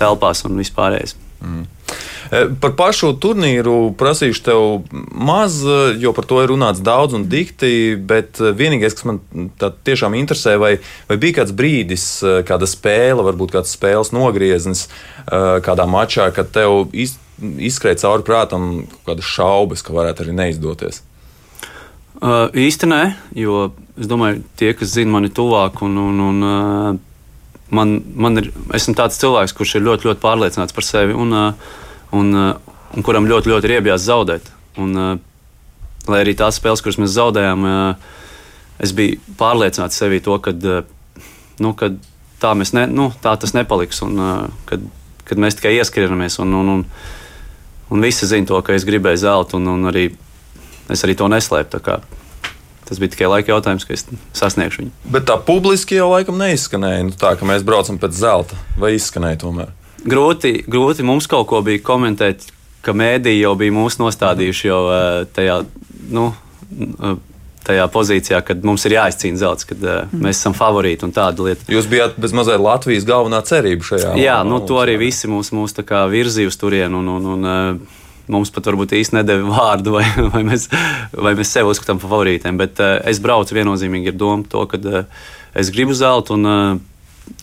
telpās 0.00 0.42
un 0.48 0.58
vispārējais. 0.58 1.14
Mm. 1.42 1.68
E, 1.92 2.42
par 2.62 2.74
pašu 2.78 3.12
turnīru 3.22 3.92
prasīšu 4.00 4.44
tev 4.46 4.64
maz, 5.12 5.60
jo 6.00 6.14
par 6.16 6.28
to 6.28 6.40
ir 6.42 6.52
runāts 6.52 6.82
daudz 6.84 7.16
un 7.18 7.28
dikti. 7.32 7.94
Bet 7.96 8.40
vienīgais, 8.40 8.96
kas 8.98 9.08
man 9.08 9.20
tiešām 9.58 10.16
interesē, 10.18 10.56
vai, 10.62 10.74
vai 11.10 11.20
bija 11.22 11.42
kāds 11.42 11.54
brīdis, 11.56 12.06
kāda 12.48 12.68
spēle, 12.70 13.24
varbūt 13.28 13.56
kāds 13.58 13.76
spēles 13.76 14.14
nogrieznis 14.16 14.86
e, 14.88 14.90
kādā 15.64 15.88
mačā, 15.90 16.30
kad 16.34 16.52
tev 16.54 16.92
iz, 16.92 17.16
izskrēja 17.40 18.04
cauri 18.06 18.26
prātam 18.26 18.68
kādas 19.06 19.28
šaubas, 19.28 19.84
ka 19.84 19.96
varētu 19.96 20.26
arī 20.26 20.36
neizdoties. 20.42 21.02
Uh, 22.22 22.46
īsti 22.54 22.86
nē, 22.86 23.00
jo 23.34 23.72
es 23.98 24.06
domāju, 24.06 24.44
tie, 24.54 24.68
kas 24.78 24.92
zina 24.94 25.10
mani 25.16 25.30
tuvāk, 25.34 25.80
un, 25.82 25.96
un, 25.98 26.20
un 26.22 26.44
uh, 26.46 27.00
man, 27.72 27.96
man 28.14 28.40
ir, 28.40 28.50
esmu 28.76 28.94
tāds 28.98 29.18
cilvēks, 29.20 29.54
kurš 29.56 29.76
ir 29.78 29.86
ļoti, 29.86 30.10
ļoti 30.10 30.22
pārliecināts 30.22 30.76
par 30.76 30.86
sevi. 30.86 31.16
Un, 31.16 31.32
uh, 31.34 31.76
un, 32.16 32.32
uh, 32.36 32.78
un 32.92 33.06
kuram 33.06 33.28
ļoti, 33.28 33.52
ļoti 33.52 33.68
ir 33.68 33.76
iebjās 33.78 34.06
zaudēt. 34.06 34.48
Un, 34.82 34.94
uh, 34.96 35.12
lai 36.10 36.22
arī 36.24 36.34
tās 36.38 36.58
spēles, 36.60 36.82
kuras 36.82 36.98
mēs 36.98 37.14
zaudējām, 37.14 37.66
es 38.82 38.90
biju 38.96 39.20
pārliecināts 39.38 40.00
sevī 40.00 40.18
to, 40.24 40.34
ka 40.42 40.50
nu, 41.62 41.70
tā, 42.42 42.54
ne, 42.58 42.86
nu, 42.90 43.04
tā 43.22 43.36
tas 43.38 43.54
nepaliks. 43.54 44.02
Un, 44.02 44.18
kad, 44.66 44.82
kad 45.28 45.38
mēs 45.38 45.60
tikai 45.60 45.76
ieskrienamies, 45.76 46.40
un, 46.42 46.56
un, 46.58 46.72
un, 46.74 46.82
un 47.94 48.02
visi 48.02 48.26
zina 48.26 48.50
to, 48.50 48.58
ka 48.66 48.74
es 48.74 48.88
gribēju 48.88 49.22
zelta, 49.22 49.60
un, 49.60 49.70
un 49.76 49.92
arī, 49.92 50.08
es 50.90 51.06
arī 51.06 51.14
to 51.14 51.30
neslēpu. 51.30 51.84
Tas 52.92 53.00
bija 53.00 53.14
tikai 53.14 53.30
laika 53.32 53.54
jautājums, 53.54 53.86
ka 53.88 53.96
es 53.96 54.04
sasniegšu 54.36 54.82
viņu. 54.82 54.96
Bet 55.14 55.24
tā 55.30 55.38
publiski 55.40 55.96
jau 55.96 56.10
laikam 56.12 56.36
neizskanēja. 56.36 57.06
Nu, 57.08 57.16
tā 57.16 57.32
kā 57.40 57.48
mēs 57.48 57.64
braucam 57.64 57.96
pēc 58.02 58.18
zelta, 58.20 58.58
vai 58.76 58.92
izskanēja 58.98 59.40
tomēr? 59.46 59.72
grūti, 60.04 60.62
grūti 60.68 61.06
mums 61.06 61.28
kaut 61.30 61.48
ko 61.50 61.62
bija 61.64 61.82
komentēt, 61.84 62.46
ka 62.82 62.94
mēdīji 62.96 63.44
jau 63.44 63.54
bija 63.58 63.74
mūs 63.74 63.98
nostādījuši 64.02 64.70
jau 64.70 64.80
eh, 64.92 65.10
tajā. 65.34 65.60
Nu, 66.12 66.32
eh, 66.72 67.20
tajā 67.62 67.84
pozīcijā, 67.94 68.40
kad 68.42 68.64
mums 68.66 68.82
ir 68.88 68.96
jāizcīna 68.96 69.38
zelts, 69.38 69.62
kad 69.68 69.84
uh, 69.86 70.08
mēs 70.10 70.40
esam 70.40 70.50
favorīti 70.50 71.06
un 71.06 71.12
tāda 71.14 71.44
lieta. 71.46 71.62
Jūs 71.70 71.86
bijāt 71.86 72.16
bez 72.18 72.32
mazliet 72.34 72.58
Latvijas 72.58 73.06
galvenā 73.06 73.38
cerība 73.46 73.86
šajā. 73.86 74.16
Jā, 74.18 74.40
nu, 74.42 74.58
to 74.66 74.80
arī 74.82 74.96
visi 74.98 75.30
mūs, 75.30 75.52
mūs 75.54 75.78
virzīja 75.78 76.50
uz 76.50 76.58
turieni. 76.58 76.98
Un, 76.98 77.12
un, 77.14 77.28
un, 77.36 77.46
uh, 77.46 78.01
Mums 78.30 78.52
pat 78.54 78.68
varbūt 78.70 78.94
īsti 79.00 79.18
nedēļa 79.18 79.50
vārdu, 79.50 79.96
vai, 79.96 80.06
vai, 80.34 80.44
mēs, 80.46 80.68
vai 81.16 81.34
mēs 81.38 81.50
sevi 81.50 81.72
uzskatām 81.72 81.98
par 81.98 82.12
favorītiem. 82.14 82.60
Bet 82.60 82.78
uh, 82.82 83.00
es 83.08 83.18
braucu 83.22 83.58
viennozīmīgi 83.58 84.12
ar 84.14 84.18
domu, 84.18 84.46
to, 84.48 84.62
ka 84.70 84.78
uh, 84.78 85.28
es 85.58 85.72
gribu 85.74 85.96
zeltu. 85.98 86.38
Un, 86.38 86.48
uh, 86.48 86.88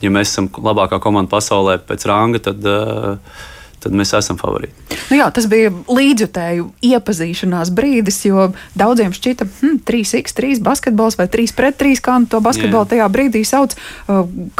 ja 0.04 0.12
mēs 0.14 0.34
esam 0.34 0.50
labākā 0.50 1.00
komanda 1.04 1.32
pasaulē 1.32 1.80
pēc 1.88 2.06
ranga, 2.10 2.42
tad, 2.50 2.66
eh, 2.66 3.38
tad 3.80 3.96
mēs 3.96 4.12
esam 4.18 4.38
favorīti. 4.40 4.98
Nu 5.10 5.20
jā, 5.20 5.30
tas 5.34 5.48
bija 5.50 5.72
līdzjutēju 5.72 6.66
iepazīšanās 6.90 7.72
brīdis, 7.76 8.20
jo 8.28 8.50
daudziem 8.78 9.16
šķita, 9.16 9.48
ka 9.48 9.62
hm, 9.62 9.80
3x3 9.88 10.60
basketbols 10.66 11.18
vai 11.20 11.30
3 11.32 11.56
pret 11.56 11.80
3, 11.80 12.04
kā 12.04 12.18
nu 12.20 12.30
to 12.30 12.42
basketbolu 12.44 12.86
jā. 12.86 12.92
tajā 12.96 13.08
brīdī 13.14 13.46
sauc. 13.48 13.76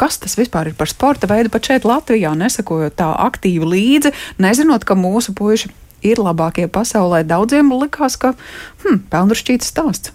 Kas 0.00 0.18
tas 0.22 0.38
vispār 0.40 0.72
ir 0.72 0.78
par 0.78 0.90
sporta 0.90 1.30
veidu? 1.30 1.52
Pat 1.52 1.68
šeit 1.68 1.88
Latvijā 1.88 2.32
nesakojot 2.38 2.96
tā 2.98 3.12
aktīvi 3.28 3.70
līdzi, 3.74 4.16
nezinot, 4.42 4.88
ka 4.88 4.98
mūsu 4.98 5.36
puiši 5.36 5.70
ir 6.06 6.22
labākie 6.22 6.68
pasaulē. 6.70 7.22
Daudziem 7.28 7.72
likās, 7.74 8.16
ka 8.20 8.34
hm, 8.84 9.04
pelnuršķīts 9.12 9.70
stāsts. 9.72 10.14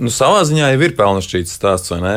Nu, 0.00 0.08
savā 0.12 0.40
ziņā 0.48 0.70
jau 0.72 0.80
ir 0.86 0.94
pelnušķīts 0.96 1.56
stāsts, 1.58 1.92
vai 1.92 1.98
ne? 2.00 2.14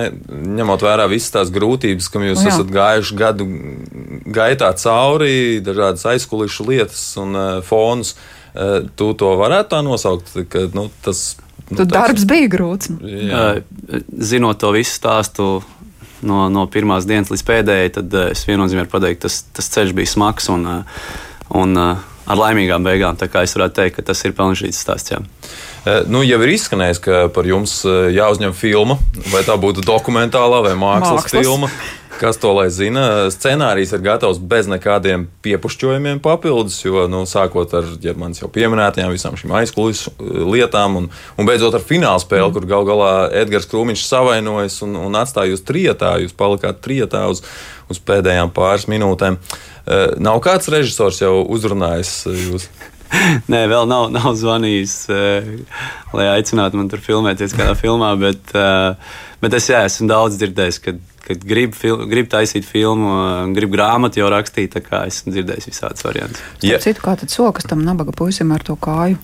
Ņemot 0.57 0.83
vērā 0.85 1.07
visas 1.11 1.33
tās 1.33 1.51
grūtības, 1.53 2.07
kam 2.13 2.23
jūs 2.23 2.45
Jā. 2.45 2.53
esat 2.53 2.71
gājuši 2.71 3.17
gadu 3.19 3.47
gaitā 4.37 4.69
cauri, 4.79 5.59
dažādas 5.63 6.05
aizkulisku 6.13 6.69
lietas 6.69 7.01
un 7.19 7.35
uh, 7.35 7.47
fonus. 7.67 8.15
Uh, 8.53 8.87
tu 8.97 9.11
to 9.19 9.33
varētu 9.39 9.75
tā 9.75 9.83
nosaukt, 9.85 10.31
ka 10.51 10.67
nu, 10.77 10.87
tas. 11.03 11.35
Nu, 11.67 11.81
tas 11.81 11.91
darbs 11.91 12.23
bija 12.29 12.47
grūts. 12.55 12.93
Jā. 13.03 13.43
Uh, 13.59 14.05
zinot 14.15 14.61
to 14.63 14.71
visu 14.75 14.95
stāstu 14.95 15.49
no, 16.25 16.47
no 16.53 16.65
pirmās 16.71 17.07
dienas 17.09 17.31
līdz 17.33 17.45
pēdējai, 17.47 17.95
tad 17.99 18.15
uh, 18.15 18.29
es 18.31 18.45
viennozīmīgi 18.47 18.91
pateiktu, 18.93 19.27
tas, 19.27 19.41
tas 19.59 19.71
ceļš 19.75 19.95
bija 19.97 20.13
smags 20.15 20.47
un, 20.53 20.63
uh, 20.71 21.09
un 21.59 21.75
uh, 21.81 22.07
ar 22.27 22.41
laimīgām 22.41 22.85
beigām. 22.85 23.17
Tā 23.19 23.29
kā 23.31 23.45
es 23.47 23.55
varētu 23.57 23.81
teikt, 23.81 23.97
ka 23.97 24.09
tas 24.11 24.23
ir 24.27 24.35
pelnīts 24.37 24.83
stāsts. 24.83 25.15
Jā. 25.15 25.21
Eh, 25.87 26.01
nu, 26.11 26.23
jau 26.25 26.39
ir 26.43 26.55
izskanējis, 26.55 26.99
ka 27.03 27.21
par 27.33 27.47
jums 27.47 27.79
eh, 27.87 28.09
jāuzņem 28.17 28.55
filma, 28.57 28.97
vai 29.31 29.45
tā 29.47 29.55
būtu 29.59 29.85
dokumentālā 29.87 30.63
vai 30.65 30.75
mākslas, 30.79 31.23
mākslas. 31.23 31.45
filma. 31.45 31.71
Kas 32.17 32.39
to 32.41 32.49
lai 32.57 32.65
zina? 32.73 33.27
Scenārijs 33.29 33.91
ir 33.93 34.01
gatavs 34.01 34.39
bez 34.41 34.65
nekādiem 34.65 35.27
piepušķojumiem 35.45 36.17
papildus, 36.25 36.79
jo 36.81 37.03
nu, 37.11 37.21
sākot 37.29 37.75
ar 37.77 37.91
ja 38.01 38.15
manis 38.17 38.41
jau 38.41 38.49
pieminētajām 38.49 39.13
visām 39.13 39.37
šīm 39.37 39.53
aizkulisku 39.61 40.15
eh, 40.17 40.41
lietām, 40.57 40.97
un, 41.03 41.09
un 41.37 41.47
beidzot 41.49 41.77
ar 41.77 41.85
fināla 41.85 42.19
spēli, 42.23 42.49
mm. 42.49 42.57
kur 42.57 42.67
gal 42.73 42.89
galā 42.89 43.13
Edgars 43.43 43.69
Krūmiņš 43.71 44.07
savainojas 44.09 44.81
un, 44.87 44.97
un 45.07 45.19
atstāja 45.21 45.53
jūs 45.53 45.63
trietā, 45.67 46.17
jūs 46.23 46.35
palikāt 46.35 46.81
trietā 46.83 47.27
uz, 47.31 47.45
uz 47.91 48.03
pēdējām 48.03 48.53
pāris 48.55 48.87
minūtēm. 48.91 49.39
Nav 50.19 50.41
kāds 50.43 50.67
režisors 50.73 51.21
jau 51.23 51.39
uzrunājis 51.55 52.13
jūs? 52.27 52.69
Nē, 53.51 53.65
vēl 53.71 53.87
nav, 53.89 54.07
nav 54.13 54.31
zvanījis, 54.37 54.95
uh, 55.11 55.83
lai 56.15 56.29
aicinātu 56.37 56.79
man 56.79 56.89
tur 56.91 57.03
filmēties 57.03 57.55
kādā 57.57 57.75
filmā, 57.79 58.13
bet, 58.19 58.55
bet 59.43 59.57
es 59.57 59.69
jā, 59.71 59.85
esmu 59.87 60.09
daudz 60.11 60.39
dzirdējis, 60.41 60.79
kad, 60.83 60.99
kad 61.27 61.43
grib, 61.47 61.75
fil, 61.77 62.01
grib 62.09 62.29
taisīt 62.31 62.67
filmu, 62.67 63.09
uh, 63.13 63.41
grib 63.55 63.71
grāmatu 63.73 64.21
jau 64.21 64.31
rakstīt, 64.33 64.73
tā 64.75 64.83
kā 64.83 65.05
esmu 65.09 65.35
dzirdējis 65.35 65.69
visādus 65.71 66.07
variantus. 66.07 66.43
Ja. 66.65 66.81
Citu, 66.83 67.03
kā 67.05 67.15
tad 67.19 67.33
sokas 67.33 67.67
tam 67.69 67.83
nabaga 67.87 68.15
puisim 68.15 68.51
ar 68.55 68.65
to 68.67 68.77
kāju? 68.79 69.19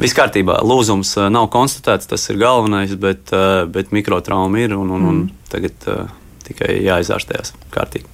Viss 0.00 0.16
kārtībā, 0.16 0.60
lūzums 0.66 1.16
nav 1.32 1.50
konstatēts, 1.54 2.08
tas 2.12 2.28
ir 2.32 2.40
galvenais, 2.40 2.96
bet, 3.00 3.34
bet 3.72 3.92
mikrotrauma 3.96 4.64
ir 4.64 4.78
un, 4.78 4.88
un, 4.88 5.02
mm. 5.02 5.12
un 5.12 5.52
tagad 5.52 5.90
uh, 5.92 6.06
tikai 6.46 6.76
jāizārstējas 6.86 7.54
kārtīgi. 7.74 8.08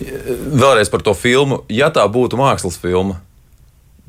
Vēlreiz 0.00 0.90
par 0.92 1.04
to 1.04 1.14
filmu. 1.14 1.62
Ja 1.72 1.90
tā 1.94 2.06
būtu 2.10 2.38
mākslas 2.40 2.78
filma, 2.80 3.20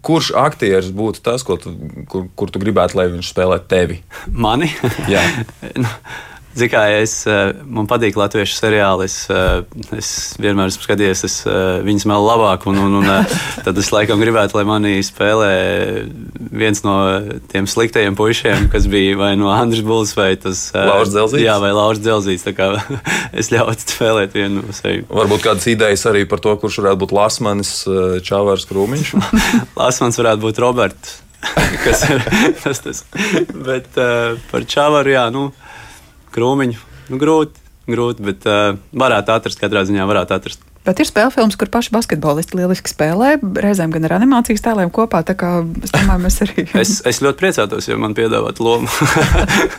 Kurš 0.02 0.32
aktieris 0.34 0.90
būtu 0.98 1.22
tas, 1.22 1.44
tu, 1.46 1.72
kur, 2.10 2.26
kur 2.34 2.50
tu 2.50 2.58
gribētu, 2.62 2.98
lai 2.98 3.06
viņš 3.12 3.28
spēlē 3.36 3.60
tevi? 3.70 4.00
Mani? 4.34 4.72
Jā. 5.12 5.22
Ziniet, 6.52 6.72
kā 6.74 6.82
es, 7.00 7.14
eh, 7.28 7.54
man 7.64 7.88
patīk 7.88 8.18
latviešu 8.20 8.58
seriāli. 8.58 9.06
Es, 9.08 9.30
eh, 9.32 9.64
es 9.96 10.36
vienmēr 10.42 10.68
esmu 10.68 10.84
skatījies 10.84 11.24
es, 11.24 11.36
eh, 11.48 11.80
viņas 11.86 12.06
vēl 12.12 12.26
labāk, 12.28 12.68
un, 12.68 12.78
un, 12.78 12.98
un 13.00 13.26
tad 13.66 13.78
es 13.78 13.92
laikam 13.92 14.20
gribētu, 14.20 14.58
lai 14.60 14.66
manī 14.68 14.98
spēlē 15.00 15.54
viens 16.52 16.84
no 16.84 16.98
tiem 17.52 17.70
sliktajiem 17.72 18.18
puišiem, 18.20 18.68
kas 18.72 18.90
bija 18.92 19.16
vai 19.18 19.32
no 19.40 19.48
Andris 19.54 19.84
Buls 19.86 20.12
vai 20.18 20.36
tas 20.36 20.70
Lauris 20.76 21.14
Dzelzīts. 21.14 21.46
Jā, 21.46 21.56
vai 21.64 21.72
Lauris 21.72 22.04
Dzelzīts. 22.04 22.48
es 23.40 23.52
ļautu 23.54 23.88
spēlēt 23.96 24.36
vienu 24.36 24.66
no 24.66 24.76
sevi. 24.76 25.06
Varbūt 25.08 25.48
kādas 25.48 25.70
idejas 25.72 26.04
arī 26.12 26.26
par 26.28 26.44
to, 26.44 26.58
kurš 26.60 26.82
varētu 26.84 27.06
būt 27.06 27.16
Lasmanis, 27.16 27.74
Čāvārs 28.28 28.68
Krūmiņš. 28.68 29.16
Lasmans 29.80 30.20
varētu 30.20 30.50
būt 30.50 30.60
Roberts. 30.60 31.22
kas 31.82 32.04
ir 32.12 32.22
tas? 32.62 32.84
tas. 32.84 33.06
Bet 33.56 33.96
uh, 33.98 34.36
par 34.52 34.68
Čāvāru, 34.70 35.16
jā, 35.16 35.24
nu 35.34 35.48
krūmiņu. 36.36 36.82
Nu, 37.12 37.22
grūti, 37.22 37.60
grūti, 37.92 38.26
bet 38.26 38.50
uh, 38.50 38.76
varētu 38.96 39.36
atrast, 39.36 39.62
katrā 39.62 39.86
ziņā 39.88 40.08
varētu 40.10 40.38
atrast. 40.38 40.68
Bet 40.82 40.98
ir 40.98 41.06
spēļu 41.06 41.30
filmas, 41.36 41.56
kur 41.62 41.70
paši 41.70 41.92
basketbolisti 41.94 42.58
lieliski 42.58 42.90
spēlē, 42.90 43.36
reizēm 43.62 43.92
gan 43.94 44.08
ar 44.08 44.16
animācijas 44.16 44.64
tēliem 44.66 44.90
kopā. 44.94 45.20
Tā 45.28 45.36
kā 45.38 45.60
es 45.86 45.94
domāju, 45.94 46.24
mēs 46.24 46.40
arī. 46.42 46.64
es, 46.82 46.96
es 47.06 47.20
ļoti 47.22 47.38
priecātos, 47.38 47.86
ja 47.86 47.98
man 48.02 48.16
piedāvātu 48.18 48.66
lomu. 48.66 48.90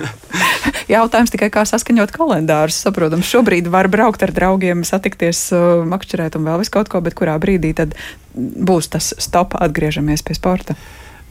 Jautājums 0.92 1.34
tikai, 1.34 1.48
kā 1.50 1.64
saskaņot 1.66 2.14
kalendārus. 2.14 2.78
Saprotams, 2.84 3.26
šobrīd 3.26 3.66
var 3.72 3.90
braukt 3.90 4.22
ar 4.22 4.30
draugiem, 4.36 4.84
satikties, 4.86 5.48
uh, 5.56 5.82
makšķerēt 5.90 6.38
un 6.38 6.46
vēl 6.46 6.62
visu 6.62 6.74
kaut 6.78 6.92
ko, 6.92 7.02
bet 7.02 7.18
kurā 7.18 7.34
brīdī 7.42 7.74
tad 7.82 7.98
būs 8.38 8.92
tas 8.94 9.10
stop, 9.18 9.58
atgriežamies 9.58 10.22
pie 10.22 10.38
sporta. 10.38 10.78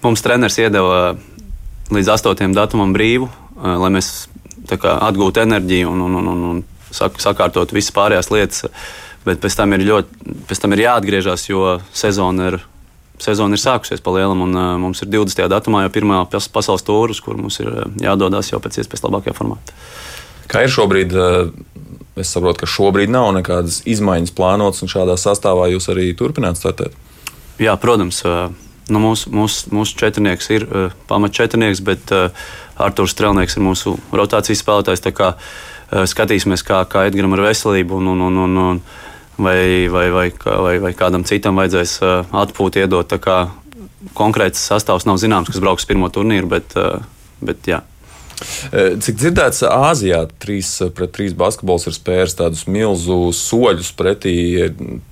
Mums 0.04 0.26
treneris 0.26 0.60
iedeva 0.60 1.14
līdz 1.96 2.12
8. 2.20 2.52
datumam 2.58 2.92
brīvu, 2.92 3.32
uh, 3.32 3.78
lai 3.80 3.96
mēs 3.96 4.28
kā, 4.80 4.98
atgūtu 5.10 5.44
enerģiju 5.44 5.92
un, 5.92 6.04
un, 6.08 6.20
un, 6.22 6.34
un, 6.34 6.44
un 6.52 6.62
sakārtot 6.92 7.74
visas 7.76 7.96
pārējās 7.96 8.32
lietas 8.32 8.68
bet 9.26 9.42
pēc 9.42 9.58
tam 9.58 9.76
ir, 9.76 9.86
ļoti, 9.86 10.36
pēc 10.50 10.62
tam 10.64 10.76
ir 10.76 10.86
jāatgriežas, 10.86 11.46
jo 11.50 11.76
sezona 11.94 12.52
ir, 12.52 12.60
sezona 13.22 13.58
ir 13.58 13.62
sākusies 13.62 14.02
pa 14.04 14.14
lielam, 14.16 14.44
un 14.48 14.58
uh, 14.58 14.72
mums 14.82 15.04
ir 15.06 15.12
20. 15.14 15.46
datumā 15.52 15.86
jau 15.86 15.94
pirmā 15.94 16.24
pasaules 16.32 16.86
tūris, 16.88 17.22
kur 17.24 17.38
mums 17.40 17.60
ir 17.62 17.70
jādodas 18.02 18.52
jau 18.52 18.62
pēc 18.64 18.82
iespējas 18.82 19.06
labākajā 19.06 19.38
formātā. 19.38 19.78
Kā 20.52 20.66
ir 20.66 20.74
šobrīd? 20.74 21.14
Es 22.20 22.34
saprotu, 22.34 22.66
ka 22.66 22.68
šobrīd 22.68 23.08
nav 23.14 23.30
nekādas 23.38 23.80
izmaiņas 23.88 24.34
plānotas, 24.36 24.82
un 24.84 24.92
šādā 24.92 25.16
sastāvā 25.16 25.70
jūs 25.72 25.88
arī 25.94 26.10
turpināt 26.18 26.60
startēt. 26.60 26.98
Jā, 27.62 27.78
protams. 27.80 28.20
Nu, 28.90 29.02
mūsu, 29.04 29.30
mūsu, 29.34 29.70
mūsu 29.76 29.98
četrnieks 30.00 30.50
ir 30.56 30.66
uh, 30.66 30.96
pamat 31.10 31.36
četrnieks, 31.38 31.84
bet 31.86 32.12
uh, 32.16 32.34
Arthurs 32.82 33.14
Strelnieks 33.14 33.58
ir 33.58 33.66
mūsu 33.66 33.96
rotācijas 34.16 34.64
spēlētājs. 34.64 35.04
Tā 35.06 35.14
kā 35.16 35.34
uh, 35.36 36.04
skatīsimies, 36.10 36.66
kā, 36.66 36.82
kā 36.90 37.06
Edgars 37.10 37.38
ar 37.38 37.46
veselību 37.46 38.00
un, 38.02 38.12
un, 38.16 38.26
un, 38.30 38.42
un, 38.48 38.58
un 38.64 38.82
vai, 39.38 39.88
vai, 39.92 40.08
vai, 40.16 40.28
vai, 40.42 40.76
vai 40.88 40.94
kādam 40.98 41.28
citam 41.28 41.62
vajadzēs 41.62 42.00
atpūtu 42.44 42.82
iedot. 42.82 43.16
Konkrēts 44.18 44.66
sastāvs 44.72 45.06
nav 45.06 45.22
zināms, 45.22 45.54
kas 45.54 45.62
brauks 45.62 45.86
pirmo 45.86 46.10
turnīru, 46.10 46.50
bet, 46.50 46.74
bet 47.46 47.70
jā. 47.70 47.84
Cik 48.72 49.18
dzirdēts, 49.20 49.62
Āzijā 49.68 50.24
3 50.42 50.92
pret 50.98 51.14
3 51.18 51.36
basketbols 51.38 51.88
ir 51.90 51.96
spērs 51.96 52.36
tādus 52.40 52.64
milzu 52.70 53.18
soļus 53.36 53.92
pretī 53.98 54.36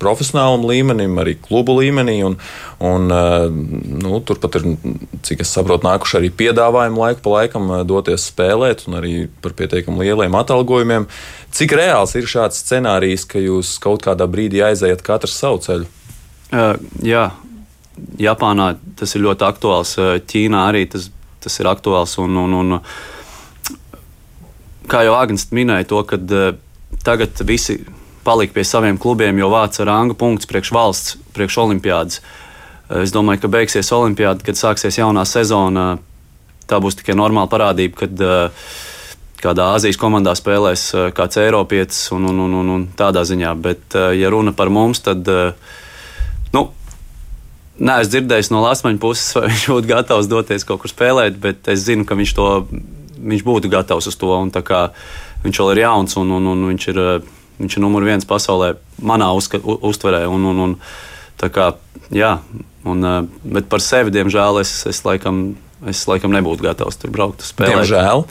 profesionālam 0.01 0.65
līmenim, 0.69 1.17
arī 1.21 1.35
klubu 1.41 1.77
līmenī. 1.79 2.19
Un, 2.25 2.37
un, 2.85 3.09
nu, 4.03 4.21
turpat 4.25 4.59
ir, 4.59 4.67
cik 5.25 5.43
es 5.45 5.53
saprotu, 5.53 5.87
nākuši 5.87 6.19
arī 6.21 6.31
piedāvājumi 6.41 7.03
laiku 7.03 7.25
pa 7.25 7.35
laikam 7.37 7.69
doties 7.89 8.29
spēlēt, 8.31 8.87
un 8.89 8.99
arī 9.01 9.13
par 9.43 9.55
pietiekami 9.59 10.07
lieliem 10.07 10.39
atalgojumiem. 10.39 11.09
Cik 11.55 11.75
reāls 11.77 12.15
ir 12.17 12.29
šāds 12.29 12.63
scenārijs, 12.63 13.27
ka 13.29 13.41
jūs 13.41 13.77
kaut 13.83 14.03
kādā 14.05 14.29
brīdī 14.29 14.63
aizējat 14.65 15.05
katrs 15.05 15.37
savu 15.37 15.61
ceļu? 15.65 15.87
Uh, 16.49 16.73
jā, 17.05 17.29
Japānā 18.19 18.73
tas 18.99 19.13
ir 19.15 19.23
ļoti 19.25 19.45
aktuāls. 19.47 19.95
Ķīnā 20.29 20.65
arī 20.71 20.85
tas, 20.91 21.09
tas 21.43 21.59
ir 21.61 21.69
aktuāls. 21.69 22.15
Un, 22.21 22.37
un, 22.45 22.55
un, 22.57 22.77
kā 24.91 25.05
jau 25.07 25.15
Agnēs 25.17 25.49
minēja, 25.55 25.87
to, 25.91 26.03
ka 26.09 26.19
uh, 26.19 26.51
tagad 27.05 27.41
visi 27.47 27.79
palika 28.25 28.57
pie 28.57 28.65
saviem 28.67 28.99
klubiem, 29.01 29.39
jo 29.39 29.49
vāca 29.53 29.87
ranga 29.87 30.17
punkts 30.17 30.49
priekš 30.49 30.73
valsts, 30.75 31.17
priekš 31.37 31.61
olimpiādas. 31.65 32.21
Uh, 32.89 33.03
es 33.05 33.15
domāju, 33.15 33.45
ka 33.45 33.55
beigsies 33.59 33.93
olimpiāda, 33.95 34.45
kad 34.45 34.59
sāksies 34.59 35.01
jaunā 35.01 35.25
sezona. 35.29 35.91
Tā 36.69 36.77
būs 36.77 36.99
tikai 36.99 37.15
normāla 37.17 37.49
parādība, 37.49 38.03
kad 38.03 38.21
uh, 38.21 38.69
kādā 39.43 39.73
Azijas 39.75 39.99
komandā 39.99 40.33
spēlēs 40.37 40.89
eh, 40.93 41.07
kāds 41.15 41.39
Eiropietis 41.41 42.09
un, 42.15 42.27
un, 42.31 42.43
un, 42.45 42.57
un, 42.61 42.73
un 42.75 42.85
tādā 42.97 43.23
ziņā. 43.27 43.53
Bet, 43.63 43.85
eh, 43.95 44.11
ja 44.19 44.31
runa 44.33 44.53
par 44.55 44.71
mums, 44.73 45.03
tad. 45.05 45.27
Eh, 45.27 45.53
nu, 46.55 46.69
Nē, 47.79 48.01
es 48.03 48.09
dzirdēju 48.11 48.51
no 48.51 48.59
Lasmaņa 48.65 48.99
puses, 48.99 49.29
vai 49.37 49.45
viņš 49.47 49.61
būtu 49.71 49.87
gatavs 49.87 50.27
doties 50.27 50.65
kaut 50.67 50.81
kur 50.81 50.91
spēlēt, 50.91 51.37
bet 51.39 51.69
es 51.71 51.85
zinu, 51.85 52.03
ka 52.03 52.17
viņš, 52.19 52.33
to, 52.35 52.47
viņš 53.19 53.45
būtu 53.45 53.71
gatavs 53.71 54.09
uz 54.09 54.17
to. 54.19 54.31
Viņš 55.43 55.61
vēl 55.61 55.73
ir 55.73 55.83
jauns 55.85 56.17
un, 56.19 56.31
un, 56.35 56.49
un 56.51 56.65
viņš, 56.73 56.87
ir, 56.91 57.01
viņš 57.61 57.77
ir 57.77 57.83
numur 57.83 58.03
viens 58.07 58.27
pasaulē, 58.27 58.73
manā 58.99 59.29
uzka, 59.35 59.61
uztverē. 59.63 60.25
Un, 60.27 60.47
un, 60.51 60.63
un, 60.65 60.75
kā, 61.39 61.71
jā, 62.11 62.33
un, 62.83 63.11
bet 63.43 63.69
par 63.71 63.83
sevi, 63.83 64.13
diemžēl, 64.15 64.59
es, 64.63 64.73
es, 64.89 65.03
laikam, 65.07 65.53
es 65.87 66.03
laikam 66.09 66.35
nebūtu 66.35 66.67
gatavs 66.67 66.99
tur 66.99 67.13
braukt 67.15 67.45
uz 67.45 67.53
spēlēm. 67.53 67.79
Diemžēl. 67.79 68.25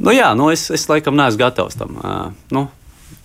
Nu, 0.00 0.14
jā, 0.14 0.30
nu, 0.38 0.52
es, 0.54 0.68
es 0.72 0.86
laikam 0.88 1.18
neesmu 1.18 1.42
gatavs 1.42 1.80
tam. 1.80 1.98
Uh, 2.02 2.28
nu, 2.54 2.68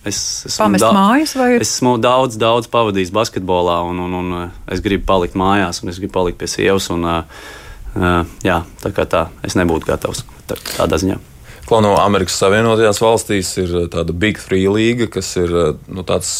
Es 0.06 0.46
esmu, 0.46 0.78
da 0.78 0.92
mājas, 0.94 1.32
vai? 1.34 1.48
esmu 1.58 1.96
daudz, 1.98 2.36
daudz 2.38 2.68
pavadījis 2.70 3.10
basketbolā, 3.14 3.80
un, 3.88 3.98
un, 4.04 4.12
un 4.14 4.36
es 4.70 4.82
gribu 4.82 5.02
palikt 5.06 5.34
mājās, 5.38 5.80
un 5.82 5.90
es 5.90 5.98
gribu 5.98 6.14
palikt 6.14 6.38
pie 6.38 6.46
sievas. 6.50 6.86
Un, 6.94 7.02
uh, 7.06 8.22
jā, 8.46 8.60
tā 8.82 8.94
kā 8.94 9.06
tā, 9.10 9.24
es 9.46 9.58
nebūtu 9.58 9.90
gatavs 9.90 10.22
tā, 10.48 10.58
tādā 10.76 11.00
ziņā. 11.02 11.18
No 11.66 11.96
Amerikas 11.98 12.36
Savienotajās 12.38 13.00
valstīs 13.02 13.48
ir 13.58 13.72
tāda 13.90 14.14
Big 14.14 14.38
Three 14.38 14.68
līga, 14.70 15.08
kas 15.10 15.32
ir 15.40 15.50
nu, 15.90 16.04
tāds 16.06 16.30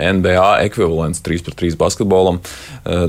NBA 0.00 0.46
ekvivalents 0.64 1.20
3 1.20 1.44
pret 1.44 1.58
3 1.60 1.76
basketbolam, 1.82 2.40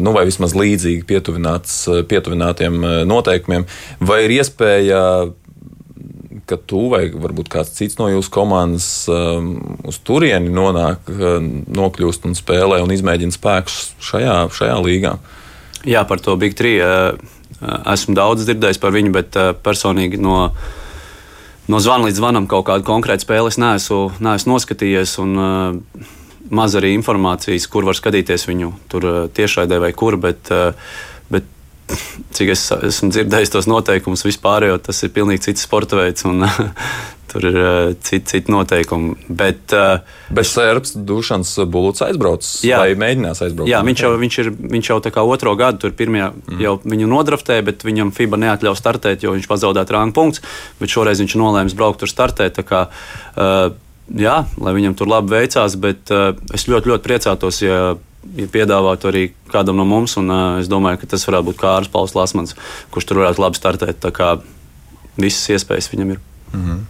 nu, 0.04 0.14
vai 0.18 0.26
vismaz 0.28 0.52
līdzīgi 0.58 1.08
pietuvinātiem 1.08 2.84
noteikumiem. 3.08 3.64
Vai 4.04 4.26
ir 4.26 4.36
iespēja 4.42 5.02
ka 6.46 6.58
tu 6.60 6.90
vai 6.92 7.08
varbūt 7.10 7.50
kāds 7.52 7.74
cits 7.78 7.98
no 7.98 8.10
jūsu 8.12 8.32
komandas 8.34 8.90
uz 9.08 10.02
turieni 10.06 10.52
nonāk, 10.54 11.08
nokļūst 11.10 12.28
un 12.30 12.38
spēlē 12.38 12.82
un 12.84 12.94
izmēģina 12.94 13.34
spēkus 13.34 13.96
šajā, 14.04 14.38
šajā 14.54 14.76
līgā? 14.86 15.16
Jā, 15.86 16.02
par 16.10 16.22
to 16.22 16.34
Big 16.42 16.56
3 16.58 16.76
uh, 16.76 16.84
uh, 16.84 17.35
esmu 17.62 18.16
daudz 18.18 18.46
dzirdējis 18.48 18.82
par 18.82 18.94
viņu, 18.96 19.14
bet 19.16 19.38
personīgi 19.66 20.20
no, 20.22 20.50
no 21.72 21.80
zvana 21.84 22.10
līdz 22.10 22.20
zvanam 22.20 22.50
kaut 22.52 22.68
kādu 22.70 22.88
konkrētu 22.88 23.28
spēli 23.28 23.54
es 23.54 23.60
neesmu, 23.62 24.04
neesmu 24.24 24.56
noskatījies. 24.56 25.18
Un, 25.24 25.40
Maz 26.46 26.76
arī 26.78 26.92
informācijas, 26.94 27.64
kur 27.74 27.88
var 27.88 27.98
skatīties 27.98 28.44
viņu 28.46 28.68
tur 28.92 29.06
tiešraidē 29.34 29.80
vai 29.82 29.90
kur, 29.98 30.14
bet, 30.22 30.52
bet 31.34 31.48
cik 32.38 32.52
es 32.54 32.68
esmu 32.76 33.10
dzirdējis 33.16 33.54
tos 33.56 33.66
noteikumus 33.66 34.22
vispār, 34.28 34.68
jo 34.70 34.78
tas 34.78 35.02
ir 35.02 35.14
pilnīgi 35.16 35.48
cits 35.48 35.66
sporta 35.66 35.98
veids. 35.98 36.22
Un, 36.30 36.46
Tur 37.36 37.48
ir 37.50 37.58
uh, 37.60 37.90
citi 38.00 38.32
cit 38.32 38.50
noteikumi. 38.52 39.14
Bet, 39.28 39.76
uh, 39.76 40.00
Bez 40.36 40.54
sērps 40.56 40.96
Dušans 40.96 41.52
Bulūts 41.68 42.06
aizbraucis 42.06 42.64
jā, 42.64 42.80
mēģinās 42.96 43.44
aizbraukt? 43.44 43.70
Jā, 43.72 43.82
viņš 43.86 44.04
jau, 44.06 44.12
viņš 44.22 44.40
ir, 44.46 44.52
viņš 44.76 44.92
jau 44.94 45.00
tā 45.04 45.12
kā 45.12 45.26
otro 45.28 45.52
gadu 45.60 45.84
tur 45.84 45.96
pirmajā 46.00 46.32
mm. 46.32 46.64
jau 46.64 46.78
viņu 46.88 47.12
nodraftēja, 47.12 47.68
bet 47.68 47.84
viņam 47.84 48.14
FIBA 48.16 48.40
neatļauj 48.46 48.80
startēt, 48.80 49.28
jo 49.28 49.36
viņš 49.36 49.52
pazaudēja 49.52 49.98
rānu 49.98 50.16
punktus. 50.16 50.46
Bet 50.80 50.96
šoreiz 50.96 51.20
viņš 51.24 51.38
nolēma 51.42 51.76
braukt 51.76 52.04
tur 52.06 52.12
startēt. 52.12 52.64
Kā, 52.66 52.88
uh, 52.88 53.68
jā, 54.16 54.40
lai 54.64 54.76
viņam 54.80 54.96
tur 54.96 55.12
labi 55.12 55.36
veicās, 55.36 55.76
bet 55.76 56.16
es 56.56 56.70
ļoti, 56.72 56.94
ļoti 56.94 57.10
priecātos, 57.10 57.60
ja 57.66 57.96
ja 58.34 58.48
piedāvātu 58.50 59.10
arī 59.12 59.24
kādam 59.52 59.78
no 59.80 59.86
mums. 59.88 60.16
Un, 60.18 60.32
uh, 60.32 60.58
es 60.62 60.70
domāju, 60.72 61.04
ka 61.04 61.12
tas 61.14 61.26
varētu 61.28 61.52
būt 61.52 61.62
Kārlis 61.62 61.92
Pauls 61.94 62.16
Lasmans, 62.18 62.56
kurš 62.94 63.10
tur 63.10 63.22
varētu 63.22 63.44
labi 63.44 63.60
startēt. 63.60 64.02
Tā 64.04 64.12
kā 64.16 64.32
visas 65.20 65.56
iespējas 65.56 65.92
viņam 65.94 66.16
ir. 66.16 66.22
Mm 66.52 66.66
-hmm. 66.66 66.84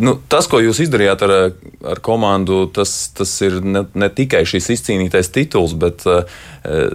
Nu, 0.00 0.14
tas, 0.30 0.48
ko 0.48 0.60
jūs 0.62 0.80
izdarījāt 0.84 1.24
ar, 1.26 1.34
ar 1.92 2.00
komandu, 2.04 2.62
tas, 2.72 2.94
tas 3.16 3.32
ir 3.44 3.58
ne, 3.60 3.84
ne 3.92 4.08
tikai 4.08 4.44
šis 4.48 4.70
izcīnītais 4.78 5.32
tituls, 5.34 5.74
bet 5.78 6.06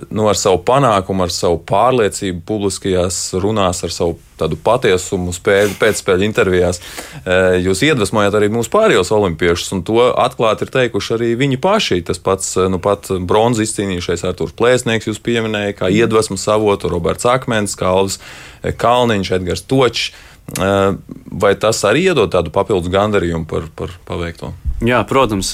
nu, 0.09 0.27
ar 0.29 0.37
savu 0.37 0.59
panākumu, 0.65 1.25
ar 1.25 1.33
savu 1.33 1.59
pārliecību, 1.69 2.41
publiskajās 2.47 3.19
runās, 3.41 3.83
ar 3.85 3.93
savu 3.93 4.17
tādu 4.39 4.57
patiesumu, 4.59 5.33
spēļu, 5.35 5.77
pēcspēļu 5.79 6.27
intervijās. 6.27 6.81
Jūs 7.63 7.83
iedvesmojat 7.87 8.35
arī 8.37 8.49
mūsu 8.53 8.71
pārējos 8.73 9.13
olimpiešus, 9.15 9.71
un 9.77 9.83
to 9.87 10.09
atklāti 10.09 10.65
ir 10.65 10.73
teikuši 10.73 11.15
arī 11.17 11.31
viņi 11.39 11.61
paši. 11.63 12.01
Tas 12.09 12.21
pats, 12.23 12.55
nu, 12.71 12.81
pat 12.83 13.11
bronzas 13.21 13.69
izcīnījušais 13.69 14.25
Arthurs 14.27 14.57
Plēsnieks, 14.57 15.09
jūs 15.09 15.21
pieminējāt, 15.23 15.79
kā 15.79 15.93
iedvesmas 15.93 16.45
avotu 16.51 16.91
Roberts 16.91 17.29
Akmens, 17.29 17.77
Kalvis 17.79 18.19
Kalniņš, 18.63 19.33
Edgars 19.39 19.67
Točs. 19.69 20.11
Vai 20.53 21.53
tas 21.57 21.79
arī 21.87 22.03
iedod 22.11 22.29
tādu 22.33 22.51
papildus 22.53 22.91
gandarījumu 22.93 23.47
par, 23.49 23.65
par 23.73 23.93
paveikto? 24.05 24.51
Jā, 24.83 24.99
protams, 25.07 25.53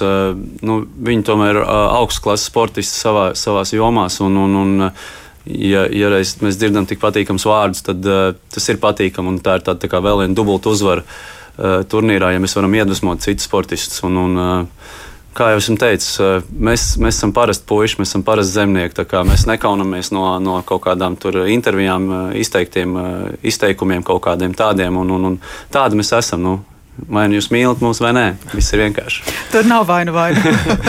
nu, 0.65 0.79
viņi 1.05 1.25
tomēr 1.27 1.59
ir 1.59 1.65
augstklases 1.69 2.47
sportisti 2.49 2.97
savā, 2.97 3.29
savās 3.37 3.71
jomās. 3.75 4.17
Un, 4.25 4.39
un, 4.41 4.55
un, 4.57 4.87
ja, 5.45 5.83
ja 5.85 6.09
mēs 6.17 6.57
dzirdam 6.57 6.87
tik 6.89 7.01
patīkams 7.03 7.45
vārdus, 7.45 7.83
tad 7.85 8.07
uh, 8.09 8.31
tas 8.49 8.71
ir 8.73 8.81
patīkami. 8.81 9.37
Tā 9.45 9.59
ir 9.59 9.67
tāda 9.67 9.91
tā 9.91 10.01
vēl 10.01 10.23
viena 10.23 10.35
dubulta 10.35 10.73
uzvara 10.73 11.05
uh, 11.05 11.85
turnīrā, 11.85 12.33
ja 12.33 12.41
mēs 12.41 12.57
varam 12.57 12.73
iedvesmot 12.79 13.21
citus 13.23 13.45
sportistus. 13.47 14.01
Un, 14.07 14.17
un, 14.23 14.41
uh, 14.41 14.97
kā 15.37 15.51
jau 15.53 15.59
esmu 15.61 15.77
teicis, 15.79 16.15
eh, 16.23 16.47
mēs, 16.51 16.85
mēs 17.01 17.19
esam 17.19 17.33
parasti 17.35 17.65
puiši, 17.69 17.99
mēs 17.99 18.13
esam 18.13 18.23
parasti 18.27 18.57
zemnieki. 18.57 19.05
Mēs 19.27 19.45
nekaunamies 19.49 20.11
no, 20.15 20.25
no 20.43 20.59
kaut 20.67 20.83
kādām 20.87 21.17
intervijām, 21.47 22.09
eh, 22.11 22.39
izteiktiem 22.41 22.97
eh, 22.97 23.37
izteikumiem, 23.43 24.03
kaut 24.03 24.23
kādiem 24.25 24.55
tādiem. 24.55 24.97
Un, 24.97 25.11
un, 25.17 25.25
un 25.31 25.39
tādi 25.71 25.99
mēs 25.99 26.13
esam. 26.17 26.43
Nu, 26.43 26.57
vai 27.07 27.27
nu 27.29 27.37
jūs 27.39 27.49
mīlat 27.53 27.83
mūs 27.83 28.01
vai 28.03 28.11
nē. 28.15 28.25
Viss 28.53 28.73
ir 28.75 28.83
vienkārši. 28.83 29.23
Tur 29.53 29.67
nav 29.69 29.85
vainu 29.89 30.13
vainu. 30.15 30.41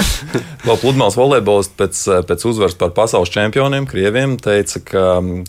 Vēl 0.66 0.76
pludmales 0.80 1.16
volejbolists 1.16 1.76
pēc, 1.78 2.00
pēc 2.28 2.44
uzvaras 2.50 2.76
par 2.76 2.92
pasaules 2.96 3.32
čempioniem, 3.32 3.86
Krieviem, 3.88 4.36
teica, 4.40 4.82
ka, 4.84 5.04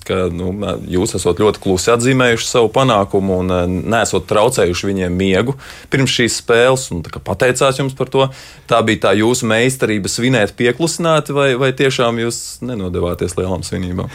ka 0.08 0.20
nu, 0.32 0.54
jūs 0.92 1.16
esat 1.18 1.42
ļoti 1.44 1.62
klusi 1.64 1.92
atzīmējuši 1.92 2.48
savu 2.48 2.72
panākumu 2.74 3.42
un 3.44 3.56
eh, 3.56 3.66
nesat 3.92 4.28
traucējuši 4.30 4.90
viņiem 4.92 5.18
miegu 5.18 5.58
pirms 5.92 6.16
šīs 6.16 6.40
spēles. 6.42 6.88
Pateicās 7.28 7.82
jums 7.82 7.96
par 7.98 8.12
to. 8.12 8.28
Tā 8.70 8.80
bija 8.88 9.08
tā 9.08 9.12
jūsu 9.20 9.48
meistarība 9.50 10.10
svinēt 10.12 10.56
pieklusināti, 10.60 11.36
vai, 11.36 11.50
vai 11.60 11.74
tiešām 11.76 12.22
jūs 12.24 12.62
nenodevāties 12.64 13.36
lielām 13.40 13.66
svinībām? 13.68 14.12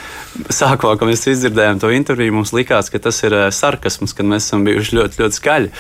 Sākumā, 0.49 0.97
kad 0.97 1.11
mēs 1.11 1.27
izdzirdējām 1.35 1.83
to 1.83 1.93
interviju, 1.93 2.39
mums 2.39 2.55
likās, 2.57 2.89
ka 2.93 3.01
tas 3.03 3.21
ir 3.27 3.37
eh, 3.37 3.49
sarkasms, 3.53 4.17
kad 4.17 4.29
mēs 4.29 4.49
esam 4.49 4.65
bijuši 4.67 5.01
ļoti, 5.01 5.23
ļoti 5.23 5.41
skaļi. 5.41 5.73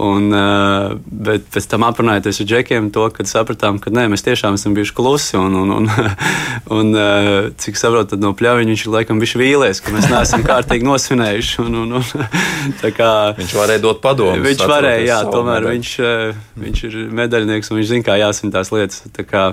Un, 0.00 0.11
uh, 0.34 0.94
bet 1.04 1.44
pēc 1.54 1.66
tam 1.70 1.84
aprunājoties 1.86 2.42
ar 2.42 2.48
džekiem, 2.50 2.90
to 2.94 3.06
sapratām, 3.28 3.78
ka 3.82 3.92
nē, 3.94 4.08
mēs 4.12 4.24
tiešām 4.26 4.58
esam 4.58 4.74
bijuši 4.76 4.94
klusi. 4.96 5.36
Un, 5.40 5.56
un, 5.62 5.72
un, 5.76 5.90
un 6.78 6.92
uh, 6.96 7.50
cik 7.62 7.80
saprotu, 7.80 8.18
no 8.20 8.32
pļāviņa 8.38 8.74
viņš 8.74 8.84
ir 8.86 8.94
laikam 8.96 9.22
bijis 9.22 9.36
vīlies, 9.40 9.82
ka 9.84 9.94
mēs 9.94 10.08
neesam 10.12 10.44
kārtīgi 10.46 10.88
nosvinējuši. 10.88 11.58
Un, 11.64 11.78
un, 11.84 11.96
un, 12.00 12.26
kā, 12.98 13.12
viņš 13.38 13.56
varēja 13.58 13.84
dot 13.84 14.02
padomu. 14.04 14.42
Viņš 14.44 14.66
varēja, 14.70 15.06
jā, 15.08 15.20
tomēr 15.32 15.68
viņš, 15.70 15.94
uh, 16.02 16.42
viņš 16.66 16.84
ir 16.90 16.98
medaļnieks 17.22 17.72
un 17.72 17.80
viņš 17.80 17.90
zina, 17.94 18.08
kā 18.10 18.18
jāsvin 18.20 18.54
tās 18.54 18.72
lietas. 18.74 19.04
Tā 19.16 19.26
kā, 19.28 19.46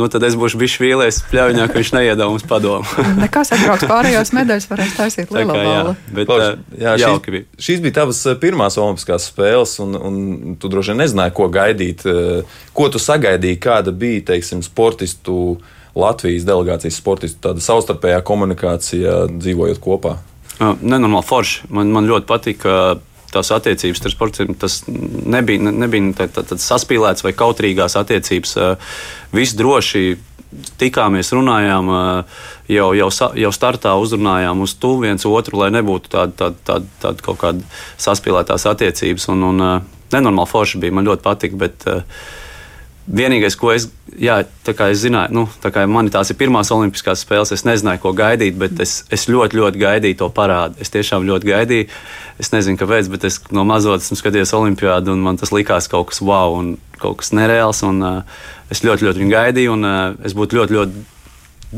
nu, 0.00 0.08
tad 0.10 0.24
es 0.26 0.36
būšu 0.38 0.58
bijis 0.60 0.76
vīlies 0.82 1.20
pļāviņā, 1.30 1.68
ka 1.70 1.78
viņš 1.78 1.92
neiedod 1.94 2.32
mums 2.32 2.46
padomu. 2.48 3.04
Nekas 3.22 3.52
atbrauks 3.54 3.86
pārējās 3.90 4.32
medaļas, 4.36 4.66
varēs 4.70 4.96
taisīt 4.98 5.32
lielu 5.34 5.54
balvu. 5.54 5.94
Bet, 6.10 6.28
Klaus, 6.30 6.64
jā, 6.80 6.96
šīs, 7.04 7.46
šīs 7.68 7.84
bija 7.84 7.98
tavas 8.00 8.24
pirmās 8.42 8.78
olimpiskās 8.80 9.28
spēles, 9.30 9.76
un, 9.84 9.94
un 9.98 10.58
tu 10.60 10.70
droši 10.72 10.94
vien 10.94 11.02
nezināji, 11.04 11.36
ko 11.38 11.48
gaidīt. 11.52 12.04
Ko 12.74 12.90
tu 12.90 13.02
sagaidīji, 13.02 13.62
kāda 13.62 13.94
bija 13.94 14.26
teiksim, 14.34 14.64
sportistu, 14.66 15.56
Latvijas 15.94 16.42
delegācijas 16.42 16.96
sportistu 16.98 17.38
tāda 17.48 17.62
savstarpējā 17.62 18.18
komunikācija, 18.26 19.18
dzīvojot 19.30 19.78
kopā? 19.82 20.16
Nenormāli 20.58 21.26
forši. 21.26 21.68
Man, 21.74 21.92
man 21.94 22.08
ļoti 22.10 22.26
patīk. 22.30 22.66
Tās 23.32 23.50
attiecības 23.54 24.02
starp 24.02 24.14
sportiem 24.14 24.52
tas 24.58 24.82
nebija, 24.88 25.72
nebija 25.72 26.12
tā, 26.20 26.28
tā, 26.36 26.44
tā 26.50 26.58
saspīlēts 26.60 27.24
vai 27.26 27.32
kautrīgās 27.36 27.96
attiecības. 27.98 28.54
Viss 29.34 29.56
droši 29.58 30.04
tikāmies, 30.78 31.32
runājām, 31.34 31.90
jau, 32.70 32.92
jau, 32.94 33.08
jau 33.42 33.50
startā 33.54 33.96
uzrunājām 33.98 34.62
uz 34.62 34.76
to 34.78 34.92
viens 35.02 35.26
otru, 35.26 35.58
lai 35.64 35.72
nebūtu 35.74 36.12
tāda 36.12 36.36
tā, 36.38 36.52
tā, 36.62 36.78
tā, 37.02 37.16
kaut 37.26 37.40
kāda 37.42 37.66
saspīlētās 38.06 38.68
attiecības. 38.70 39.28
Un, 39.34 39.48
un, 39.50 39.66
nenormāli 40.14 40.50
forši 40.50 40.80
bija. 40.82 40.94
Man 40.94 41.08
ļoti 41.08 41.24
patika. 41.24 41.60
Bet, 41.64 41.86
uh, 41.90 42.24
Vienīgais, 43.04 43.52
ko 43.60 43.68
es, 43.74 43.90
jā, 44.16 44.38
es 44.64 45.00
zināju, 45.02 45.34
nu, 45.36 45.42
tā 45.60 45.82
man 45.92 46.08
tās 46.08 46.30
ir 46.32 46.38
pirmās 46.40 46.70
olimpiskās 46.72 47.20
spēles, 47.26 47.52
es 47.52 47.66
nezināju, 47.68 48.00
ko 48.00 48.14
gaidīt, 48.16 48.56
bet 48.56 48.80
es, 48.80 49.02
es 49.12 49.26
ļoti, 49.28 49.58
ļoti 49.60 49.82
gaidīju 49.82 50.18
to 50.22 50.30
parādu. 50.32 50.80
Es 50.80 50.92
tiešām 50.94 51.26
ļoti 51.28 51.50
gaidīju. 51.50 51.88
Es 52.40 52.50
nezinu, 52.54 52.80
kāpēc, 52.80 53.10
bet 53.12 53.28
es 53.28 53.38
no 53.52 53.66
mazotnes 53.68 54.16
skatījos 54.22 54.54
olimpiādu, 54.56 55.12
un 55.12 55.20
man 55.26 55.36
tas 55.36 55.52
likās 55.52 55.90
kaut 55.92 56.08
kas 56.10 56.22
wow 56.24 56.56
un 56.56 56.78
kaut 56.96 57.20
kas 57.20 57.34
nereāls. 57.36 57.84
Un, 57.84 58.00
uh, 58.00 58.46
es 58.72 58.80
ļoti, 58.86 59.04
ļoti 59.04 59.20
viņu 59.20 59.36
gaidīju, 59.36 59.76
un 59.76 59.90
uh, 59.90 60.04
es 60.24 60.32
būtu 60.36 60.62
ļoti, 60.62 60.78
ļoti 60.78 61.04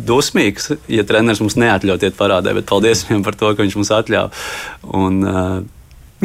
dusmīgs, 0.06 0.76
ja 0.92 1.02
treneris 1.08 1.42
mums 1.42 1.58
neatļautu 1.58 2.06
iet 2.06 2.18
parādē, 2.18 2.54
bet 2.54 2.70
paldies 2.70 3.02
viņam 3.08 3.26
par 3.26 3.38
to, 3.40 3.50
ka 3.50 3.66
viņš 3.66 3.80
mums 3.80 3.92
atļāva. 3.98 4.46
Un, 4.94 5.24
uh, 5.26 5.56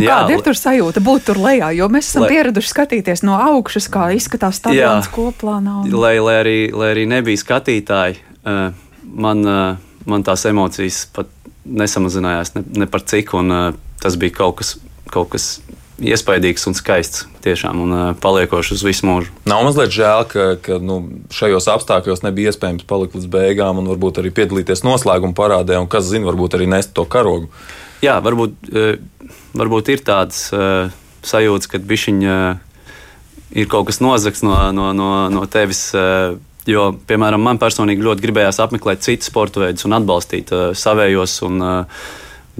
Nu, 0.01 0.07
jā, 0.07 0.17
Kāda 0.23 0.33
ir 0.33 0.41
tur 0.45 0.57
sajūta 0.57 1.03
būt 1.05 1.27
tur 1.29 1.39
lejā? 1.41 1.69
Jo 1.77 1.87
mēs 1.93 2.09
esam 2.09 2.25
lai, 2.25 2.31
pieraduši 2.33 2.71
skatīties 2.73 3.21
no 3.27 3.37
augšas, 3.37 3.87
kā 3.93 4.07
izskatās 4.17 4.57
stadions 4.57 5.09
koplānā. 5.13 5.83
Un... 5.83 5.93
Lai, 5.93 6.15
lai, 6.23 6.37
arī, 6.41 6.57
lai 6.73 6.93
arī 6.95 7.05
nebija 7.09 7.41
skatītāji, 7.41 8.17
uh, 8.41 8.63
man, 9.05 9.45
uh, 9.45 10.07
man 10.09 10.25
tās 10.25 10.47
emocijas 10.49 11.03
pat 11.13 11.29
nesamazinājās 11.61 12.55
ne, 12.57 12.65
ne 12.81 12.89
par 12.89 13.05
cik, 13.05 13.35
un 13.37 13.53
uh, 13.53 13.67
tas 14.01 14.17
bija 14.17 14.39
kaut 14.41 14.57
kas, 14.63 14.73
kaut 15.13 15.29
kas 15.35 15.51
iespaidīgs 16.01 16.65
un 16.69 16.77
skaists. 16.77 17.27
Tiešām, 17.41 17.79
un 17.81 17.93
paliekoši 18.21 18.75
uz 18.75 18.83
visu 18.85 19.07
mūžu. 19.09 19.31
Nav 19.49 19.63
mazliet 19.65 19.93
žēl, 19.93 20.25
ka, 20.29 20.43
ka 20.61 20.77
nu, 20.81 20.99
šajos 21.33 21.65
apstākļos 21.73 22.21
nebija 22.25 22.53
iespējams 22.53 22.85
palikt 22.89 23.17
līdz 23.17 23.29
beigām 23.33 23.81
un 23.81 23.89
varbūt 23.89 24.21
arī 24.21 24.29
piedalīties 24.37 24.83
noslēguma 24.85 25.33
parādē, 25.37 25.79
un 25.81 25.89
kas 25.89 26.05
zina, 26.09 26.27
varbūt 26.29 26.57
arī 26.57 26.69
nest 26.69 26.93
to 26.97 27.05
karogu. 27.09 27.49
Jā, 28.01 28.15
varbūt, 28.25 28.69
eh, 28.73 28.95
varbūt 29.53 29.91
ir 29.93 30.01
tāds 30.05 30.47
eh, 30.57 30.89
sajūta, 31.21 31.69
ka 31.69 31.81
bišķiņa 31.85 32.37
eh, 32.37 32.87
ir 33.61 33.69
kaut 33.69 33.91
kas 33.91 34.01
nozagts 34.01 34.41
no, 34.45 34.55
no, 34.73 34.89
no, 34.97 35.11
no 35.29 35.45
tevis. 35.45 35.91
Jo, 36.69 36.91
piemēram, 37.09 37.41
man 37.41 37.57
personīgi 37.61 38.03
ļoti 38.05 38.21
gribējās 38.21 38.59
apmeklēt 38.61 39.01
citus 39.01 39.31
sporta 39.31 39.63
veidus 39.63 39.87
un 39.87 39.95
atbalstīt 39.97 40.51
uh, 40.53 40.59
savējos, 40.77 41.39
un, 41.47 41.55
uh, 41.65 42.03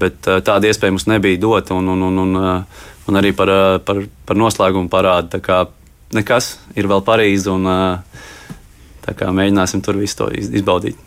bet 0.01 0.25
uh, 0.25 0.39
tāda 0.41 0.71
iespēja 0.71 0.95
mums 0.95 1.05
nebija 1.05 1.37
dota. 1.37 1.77
Un, 1.77 1.91
un, 1.93 2.01
un, 2.07 2.17
un, 2.23 2.39
uh, 2.39 2.87
un 3.05 3.21
arī 3.21 3.29
par, 3.37 3.51
uh, 3.53 3.75
par, 3.85 4.01
par 4.25 4.41
noslēgumu 4.41 4.89
parādu. 4.89 5.37
Kā 5.45 5.61
nekas 6.17 6.55
ir 6.73 6.89
vēl 6.89 7.05
Parīze, 7.05 7.53
un 7.53 7.69
uh, 7.69 8.25
mēģināsim 9.05 9.85
tur 9.85 10.01
visu 10.01 10.23
to 10.23 10.31
izbaudīt. 10.33 10.97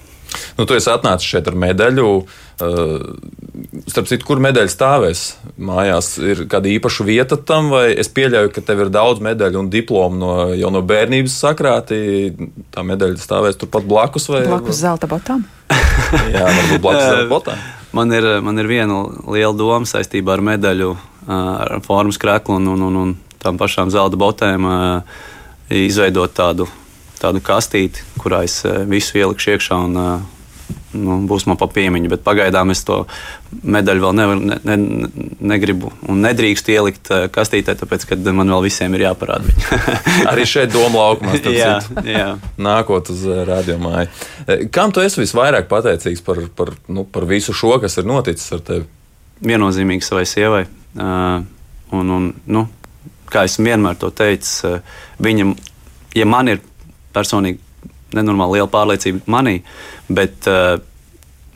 Nu, 0.59 0.67
tu 0.67 0.77
esi 0.77 0.91
atnācis 0.93 1.29
šeit 1.29 1.49
ar 1.51 1.57
medaļu. 1.59 2.09
Uh, 2.63 3.09
starp 3.91 4.07
citu, 4.07 4.27
kur 4.29 4.41
medaļa 4.43 4.71
stāvēs 4.71 5.23
mājās, 5.59 6.13
ir 6.23 6.45
kāda 6.51 6.71
īpaša 6.71 7.07
vieta 7.07 7.39
tam, 7.39 7.73
vai 7.75 7.89
es 7.99 8.11
pieļauju, 8.15 8.53
ka 8.55 8.63
tev 8.65 8.85
ir 8.85 8.93
daudz 8.95 9.23
medaļu 9.25 9.65
un 9.65 9.71
diplomu 9.73 10.21
no, 10.21 10.35
jau 10.55 10.71
no 10.75 10.83
bērnības 10.87 11.39
sakrāti. 11.45 11.99
Tā 12.75 12.85
medaļa 12.87 13.19
stāvēs 13.23 13.59
turpat 13.61 13.89
blakus 13.91 14.29
vai 14.31 14.45
blakus 14.47 14.83
zelta 14.85 15.11
botām? 15.11 15.43
Jā, 16.35 16.47
varbūt 16.47 16.85
blakus 16.85 17.09
zelta 17.09 17.27
botām. 17.37 17.67
Man 17.95 18.15
ir, 18.15 18.29
man 18.43 18.59
ir 18.59 18.71
viena 18.71 19.03
liela 19.31 19.55
doma 19.55 19.87
saistībā 19.87 20.35
ar 20.35 20.43
medaļu, 20.43 20.95
ar 21.31 21.77
formas 21.87 22.19
kreklu 22.21 22.59
un, 22.59 22.73
un, 22.75 22.89
un, 22.89 23.03
un 23.03 23.13
tām 23.43 23.59
pašām 23.61 23.93
zelta 23.95 24.19
botēm 24.19 24.67
izveidot 25.71 26.35
tādu 26.35 26.67
tādu 27.21 27.43
kastīti, 27.45 28.05
kurā 28.21 28.45
es 28.49 28.63
visu 28.91 29.21
ielikšu 29.21 29.55
iekšā 29.55 29.81
un 29.89 30.01
nu, 30.95 31.17
būs 31.29 31.47
man 31.49 31.59
pa 31.61 31.67
piemiņu. 31.71 32.11
Bet 32.13 32.25
pagaidām 32.27 32.73
es 32.75 32.83
to 32.87 33.03
medaļu 33.63 34.05
vēl 34.05 34.17
nevar, 34.19 34.43
ne, 34.51 34.59
ne, 34.67 35.09
negribu 35.53 35.93
un 36.11 36.23
nedrīkstu 36.25 36.75
ielikt 36.75 37.11
kastītē, 37.35 37.77
tāpēc, 37.81 38.07
ka 38.11 38.19
man 38.31 38.51
vēl 38.53 38.67
visiem 38.67 38.95
ir 38.97 39.07
jāparāda 39.07 39.49
viņa. 39.49 39.81
Arī 40.33 40.47
šeit 40.49 40.73
doma 40.75 41.03
laukumā, 41.03 41.39
jā, 41.55 41.73
jā. 42.09 42.29
nākot 42.61 43.11
uz 43.15 43.25
radiomāju. 43.51 44.11
Kam 44.75 44.95
tu 44.95 45.05
esi 45.05 45.23
visvairāk 45.23 45.69
pateicīgs 45.71 46.25
par, 46.27 46.45
par, 46.57 46.75
nu, 46.89 47.07
par 47.07 47.29
visu 47.31 47.57
šo, 47.57 47.77
kas 47.83 47.99
ir 48.01 48.09
noticis 48.09 48.55
ar 48.57 48.65
tevi? 48.67 48.89
Viennozīmīgi 49.45 50.07
savai 50.07 50.25
sievai. 50.31 50.65
Uh, 50.95 51.43
un, 51.95 52.11
un, 52.17 52.29
nu, 52.47 52.69
kā 53.31 53.49
es 53.49 53.59
vienmēr 53.59 53.99
to 53.99 54.13
teicu, 54.15 54.77
uh, 54.77 55.01
viņa, 55.23 55.49
ja 56.15 56.29
man 56.31 56.53
ir 56.53 56.63
personīgi 57.15 57.61
nenormāli 58.15 58.59
liela 58.59 58.71
pārliecība 58.71 59.25
manī, 59.31 59.59
bet 60.13 60.49
uh, 60.51 60.77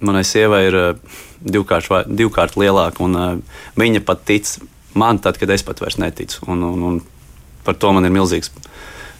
manai 0.05 0.25
sievai 0.27 0.65
ir 0.69 0.79
uh, 0.79 1.21
divkārt, 1.43 1.91
vai, 1.93 2.03
divkārt 2.09 2.59
lielāka, 2.59 3.05
un 3.05 3.19
uh, 3.19 3.63
viņa 3.79 4.03
pat 4.07 4.25
tic 4.29 4.57
man 4.99 5.21
tad, 5.23 5.39
kad 5.39 5.51
es 5.55 5.65
pat 5.67 5.81
vairs 5.83 5.99
neticu. 6.01 6.43
Un, 6.51 6.65
un, 6.67 6.85
un 6.91 7.01
par 7.67 7.79
to 7.79 7.93
man 7.95 8.07
ir 8.09 8.15
milzīgs. 8.15 8.51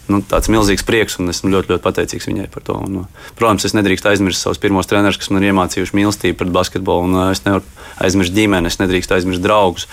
Nu, 0.09 0.23
tāds 0.25 0.49
milzīgs 0.49 0.81
prieks, 0.85 1.19
un 1.21 1.29
esmu 1.29 1.51
ļoti, 1.53 1.69
ļoti 1.69 1.85
pateicīgs 1.85 2.27
viņai 2.31 2.47
par 2.49 2.63
to. 2.65 2.77
Un, 2.81 3.03
protams, 3.37 3.67
es 3.67 3.75
nedrīkstu 3.77 4.09
aizmirst 4.09 4.41
savus 4.41 4.61
pirmos 4.61 4.89
trenerus, 4.89 5.19
kas 5.21 5.29
man 5.29 5.43
ir 5.43 5.51
iemācījuši 5.51 5.95
mīlestību 5.99 6.39
pret 6.39 6.55
basketbolu. 6.55 7.05
Un, 7.05 7.19
es 7.29 7.43
nevaru 7.45 7.61
aizmirst 8.01 8.33
ģimeni, 8.33 8.71
es 8.71 8.79
nedrīkstu 8.81 9.19
aizmirst 9.19 9.45
draugus. 9.45 9.85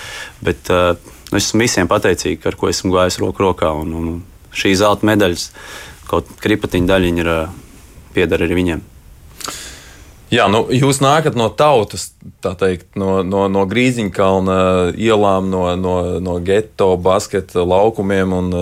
Bet 0.46 0.72
uh, 0.72 0.94
es 1.34 1.50
esmu 1.50 1.66
visiem 1.66 1.90
pateicīgs, 1.90 2.48
ar 2.48 2.56
ko 2.56 2.72
esmu 2.72 2.94
gājis 2.96 3.20
roku 3.20 3.44
rokā. 3.44 3.74
Un, 3.76 3.92
un 4.00 4.56
šī 4.56 4.72
zelta 4.80 5.04
medaļas 5.04 5.50
kaut 6.10 6.28
kripatiņa 6.42 6.92
daļiņa 6.92 7.24
ir 7.24 7.32
pieder 8.16 8.46
arī 8.46 8.60
viņiem. 8.60 8.84
Jā, 10.32 10.48
nu, 10.50 10.64
jūs 10.74 10.98
nākat 10.98 11.36
no 11.38 11.46
tautas, 11.54 12.08
tā 12.42 12.56
teikt, 12.58 12.88
no, 12.98 13.20
no, 13.22 13.44
no 13.46 13.62
Grīziņkalna 13.70 14.56
ielām, 14.98 15.50
no, 15.52 15.68
no, 15.78 15.96
no 16.18 16.38
geto, 16.42 16.96
basketa 16.98 17.62
laukumiem. 17.62 18.34
Un, 18.34 18.56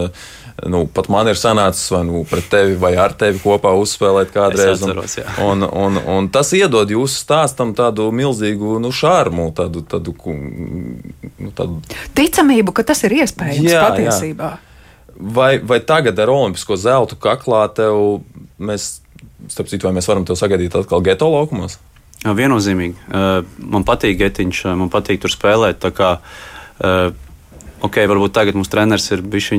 nu, 0.69 0.83
pat 0.93 1.09
man 1.09 1.31
ir 1.33 1.41
sanācis 1.41 1.89
vai 1.95 2.03
nu 2.05 2.21
pret 2.29 2.51
tevi 2.53 2.77
vai 2.81 2.93
ar 3.01 3.17
tevi 3.17 3.41
kopā 3.41 3.73
uzspēlēt 3.81 4.35
kādreiz. 4.35 4.85
Atceros, 4.85 5.17
un, 5.41 5.65
un, 5.65 5.71
un, 5.87 6.03
un 6.19 6.29
tas 6.33 6.53
iedod 6.53 6.93
jūsu 6.93 7.17
stāstam 7.25 7.73
tādu 7.77 8.11
milzīgu 8.13 8.77
nu, 8.85 8.93
šārmu, 8.93 9.49
tādu, 9.57 9.87
tādu, 9.89 10.13
nu, 10.29 11.51
tādu 11.57 11.81
ticamību, 12.19 12.77
ka 12.77 12.85
tas 12.93 13.07
ir 13.09 13.17
iespējams 13.25 13.73
jā, 13.73 13.89
patiesībā. 13.89 14.53
Jā. 14.53 14.74
Vai, 15.15 15.59
vai 15.63 15.81
tagad 15.81 16.19
ar 16.19 16.33
olimpisko 16.33 16.77
zeltu 16.81 17.19
kaklā 17.21 17.65
tev 17.75 18.25
mēs, 18.59 18.99
starp 19.53 19.71
citu, 19.71 19.87
vai 19.87 19.95
mēs 19.97 20.09
varam 20.11 20.27
tev 20.27 20.39
sagaidīt 20.41 20.75
atkal 20.79 21.05
geto 21.07 21.31
laukumos? 21.31 21.79
Viennozīmīgi. 22.25 22.97
Man 23.61 23.85
patīk 23.85 24.17
getiņš, 24.23 24.65
man 24.81 24.91
patīk 24.93 25.21
tur 25.23 25.33
spēlēt. 25.33 25.85
Kā, 25.95 26.15
ok, 27.85 27.99
varbūt 28.11 28.35
tagad 28.35 28.57
mums 28.59 28.71
treneris 28.73 29.11
ir 29.15 29.23
bijis 29.23 29.51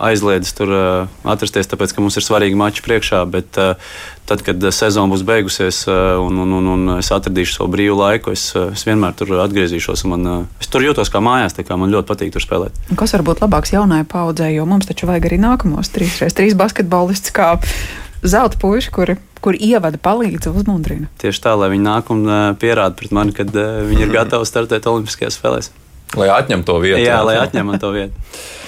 aizliedzis 0.00 0.56
tur 0.56 0.72
atrasties, 1.24 1.68
tāpēc, 1.70 1.94
ka 1.94 2.04
mums 2.04 2.18
ir 2.20 2.26
svarīgi 2.26 2.58
mači 2.58 2.84
priekšā, 2.84 3.22
bet 3.30 3.56
tad, 3.56 4.44
kad 4.46 4.66
sezona 4.74 5.10
būs 5.12 5.24
beigusies 5.26 5.82
un, 5.90 6.42
un, 6.44 6.52
un, 6.58 6.68
un 6.74 6.96
es 6.98 7.10
atradīšu 7.14 7.56
savu 7.56 7.72
brīvu 7.74 7.96
laiku, 7.98 8.34
es, 8.36 8.50
es 8.60 8.84
vienmēr 8.88 9.16
tur 9.18 9.32
atgriezīšos. 9.46 10.04
Man, 10.10 10.28
es 10.60 10.70
tur 10.70 10.84
jūtos 10.84 11.12
kā 11.12 11.22
mājās, 11.24 11.56
tā 11.56 11.66
kā 11.66 11.78
man 11.80 11.92
ļoti 11.94 12.10
patīk 12.12 12.36
tur 12.36 12.44
spēlēt. 12.44 12.76
Kas 13.00 13.16
var 13.16 13.26
būt 13.26 13.42
labāks 13.44 13.74
jaunai 13.74 14.04
paudzei, 14.08 14.52
jo 14.58 14.68
mums 14.68 14.90
taču 14.90 15.10
vajag 15.10 15.30
arī 15.30 15.40
nākamos 15.42 15.92
3x3 15.96 16.54
basketbolistus, 16.60 17.34
kā 17.34 17.56
zelta 18.22 18.60
puiši, 18.60 18.94
kuri 18.94 19.18
kur 19.40 19.56
ievada 19.56 19.96
palīdz 19.96 20.50
uzmundrina. 20.52 21.08
Tieši 21.20 21.40
tā, 21.46 21.54
lai 21.56 21.70
viņi 21.72 21.86
nāk 21.86 22.10
un 22.12 22.26
pierāda 22.60 22.92
pret 22.98 23.14
mani, 23.16 23.32
kad 23.36 23.54
viņi 23.54 24.04
ir 24.04 24.12
gatavi 24.18 24.48
startēt 24.48 24.88
Olimpiskajās 24.90 25.40
spēlēs. 25.40 25.70
Lai 26.18 26.30
atņemtu 26.34 26.66
to 26.66 26.80
vietu. 26.82 27.04
Jā, 27.04 27.20
lai 27.26 27.36
atņemtu 27.42 27.78
to 27.82 27.92
vietu. 27.94 28.16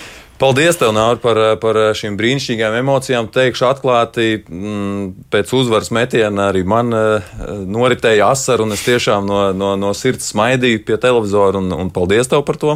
Paldies, 0.42 0.74
tev, 0.74 0.90
Nār, 0.90 1.20
par, 1.22 1.38
par 1.62 1.76
šīm 1.94 2.16
brīnišķīgām 2.18 2.74
emocijām. 2.80 3.28
Teikšu 3.30 3.66
atklāti, 3.68 4.40
mm, 4.42 5.28
pēc 5.30 5.52
uzvaras 5.54 5.92
metiena 5.94 6.48
arī 6.50 6.64
man 6.66 6.90
uh, 6.90 7.28
noritēja 7.70 8.32
asara, 8.34 8.64
un 8.66 8.74
es 8.74 8.82
tiešām 8.82 9.28
no, 9.28 9.42
no, 9.54 9.76
no 9.78 9.92
sirds 9.94 10.32
smaidīju 10.32 10.82
pie 10.88 10.98
televizora, 10.98 11.62
un, 11.62 11.70
un 11.84 11.92
paldies 11.94 12.32
tev 12.32 12.42
par 12.48 12.58
to. 12.58 12.74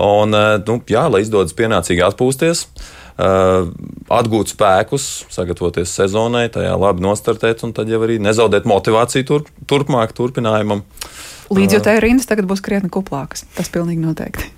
Un, 0.00 0.32
uh, 0.32 0.54
nu, 0.64 0.78
jā, 0.88 1.04
lai 1.12 1.20
izdodas 1.26 1.52
pienācīgi 1.58 2.06
atpūsties, 2.08 2.64
uh, 3.20 3.68
atgūt 4.08 4.54
spēkus, 4.54 5.10
sagatavoties 5.34 5.92
sezonai, 5.92 6.46
tajā 6.54 6.72
labi 6.72 7.04
nostartēt, 7.04 7.68
un 7.68 7.76
tad 7.76 7.92
jau 7.92 8.00
arī 8.06 8.16
nezaudēt 8.22 8.64
motivāciju 8.70 9.28
tur, 9.28 9.44
turpmāk, 9.68 10.16
turpinājumam. 10.16 10.86
Līdzjutēju 11.54 12.04
rindas 12.04 12.28
tagad 12.28 12.48
būs 12.48 12.62
krietni 12.64 12.90
kuplākas. 12.92 13.46
Tas 13.56 13.70
pilnīgi 13.72 14.02
noteikti. 14.04 14.50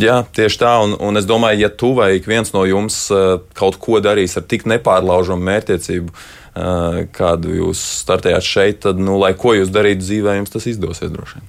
Jā, 0.00 0.22
tieši 0.36 0.60
tā. 0.62 0.72
Un, 0.84 0.94
un 0.96 1.20
es 1.20 1.26
domāju, 1.28 1.60
ja 1.64 1.68
tu 1.68 1.92
vai 1.96 2.14
viens 2.24 2.54
no 2.54 2.64
jums 2.68 3.02
uh, 3.12 3.40
kaut 3.56 3.76
ko 3.82 4.00
darīs 4.00 4.38
ar 4.40 4.46
tik 4.48 4.64
nepārlaužamu 4.70 5.44
mērķtiecību, 5.44 6.12
uh, 6.14 7.00
kādu 7.16 7.56
jūs 7.58 7.82
startējāt 8.00 8.46
šeit, 8.46 8.82
tad, 8.86 9.00
nu, 9.02 9.18
lai 9.20 9.34
ko 9.36 9.52
jūs 9.58 9.72
darītu 9.74 10.04
dzīvē, 10.06 10.38
jums 10.40 10.54
tas 10.54 10.68
izdosies 10.70 11.12
droši 11.12 11.40
vien. 11.40 11.48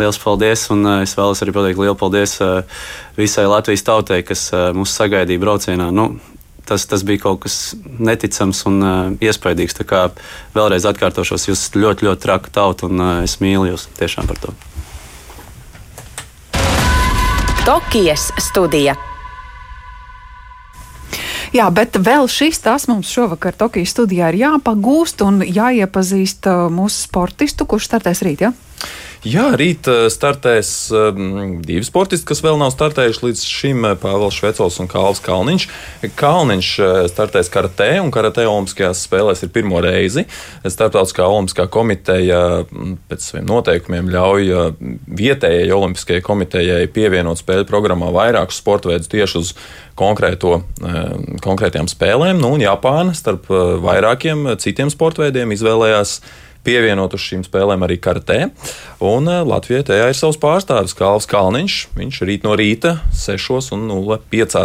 Liels 0.00 0.20
paldies! 0.22 0.68
Un 0.70 0.86
uh, 0.86 1.00
es 1.02 1.16
vēlos 1.18 1.42
arī 1.42 1.56
pateikt 1.56 1.82
lielu 1.82 1.98
paldies 1.98 2.36
visai 3.18 3.48
Latvijas 3.50 3.82
tautai, 3.86 4.20
kas 4.26 4.46
mūs 4.76 4.94
sagaidīja 4.94 5.42
braucienā. 5.42 5.90
Nu, 5.90 6.12
tas, 6.70 6.86
tas 6.86 7.02
bija 7.06 7.24
kaut 7.26 7.42
kas 7.44 7.58
neticams 7.98 8.62
un 8.70 8.80
uh, 8.80 8.96
iespaidīgs. 9.18 9.76
Tā 9.80 9.86
kā 9.88 10.06
vēlreiz 10.54 10.86
atkārtošos, 10.86 11.48
jūs 11.50 11.58
esat 11.58 11.78
ļoti, 11.82 12.06
ļoti 12.06 12.24
traka 12.26 12.54
tauta 12.54 12.86
un 12.86 13.02
uh, 13.02 13.12
es 13.26 13.40
mīlu 13.42 13.72
jūs 13.72 13.88
tiešām 13.98 14.30
par 14.30 14.38
to. 14.42 14.54
Tokijas 17.66 18.30
studija. 18.40 18.96
Jā, 21.50 21.66
bet 21.74 21.98
vēl 21.98 22.28
šis 22.30 22.62
tas 22.62 22.86
mums 22.86 23.10
šovakar 23.10 23.56
Tokijas 23.58 23.90
studijā 23.96 24.30
ir 24.30 24.38
jāpagūst 24.44 25.24
un 25.26 25.42
jāiepazīst 25.42 26.46
mūsu 26.70 27.08
sportistu, 27.08 27.66
kurš 27.66 27.90
startēs 27.90 28.22
rīt. 28.22 28.46
Ja? 28.46 28.52
Jā, 29.20 29.50
rīt 29.52 29.84
eh, 29.84 30.06
startēs 30.08 30.68
um, 30.96 31.58
divi 31.60 31.84
sportisti, 31.84 32.24
kas 32.30 32.38
vēl 32.40 32.56
nav 32.56 32.70
startējuši 32.72 33.26
līdz 33.26 33.42
šim 33.44 33.84
eh,- 33.84 33.96
Pāvils 34.00 34.38
Švecels 34.38 34.78
un 34.80 34.88
Kāls 34.88 35.20
Kalniņš. 35.20 35.66
Kalniņš 36.16 36.70
startēs 37.12 37.52
karatē, 37.52 37.90
un 38.00 38.08
karatē 38.14 38.46
Olimpiskajās 38.48 39.04
spēlēs 39.04 39.44
ir 39.44 39.52
pirmo 39.52 39.82
reizi. 39.84 40.24
Startautiskā 40.64 41.28
Olimpiskā 41.28 41.68
komiteja 41.68 42.64
pēc 43.12 43.28
saviem 43.28 43.44
noteikumiem 43.52 44.08
ļauj 44.08 44.50
vietējai 45.20 45.68
Olimpiskajai 45.76 46.24
komitejai 46.24 46.82
pievienot 46.88 47.44
spēļu 47.44 47.68
programmā 47.68 48.08
vairākus 48.16 48.64
sporta 48.64 48.88
veidus 48.88 49.12
tieši 49.12 49.40
uz 49.42 49.54
konkrēto, 50.00 50.62
konkrētām 51.44 51.92
spēlēm. 51.92 52.40
Nu, 52.40 52.54
Japāna 52.56 53.12
starp 53.12 53.52
vairākiem 53.84 54.54
citiem 54.62 54.88
sporta 54.88 55.26
veidiem 55.26 55.52
izvēlējās 55.52 56.22
pievienot 56.66 57.14
uz 57.16 57.24
šīm 57.24 57.44
spēlēm 57.46 57.84
arī 57.86 57.98
karatē. 58.02 58.50
Un 59.04 59.28
eh, 59.30 59.42
Latvijai 59.46 59.86
tajā 59.90 60.10
ir 60.10 60.18
savs 60.18 60.38
pārstāvis 60.40 60.96
Kalvs 60.98 61.28
Kalniņš. 61.30 61.80
Viņš 61.96 62.22
rīt 62.28 62.46
no 62.46 62.56
rīta 62.58 62.98
6.05. 63.16 64.64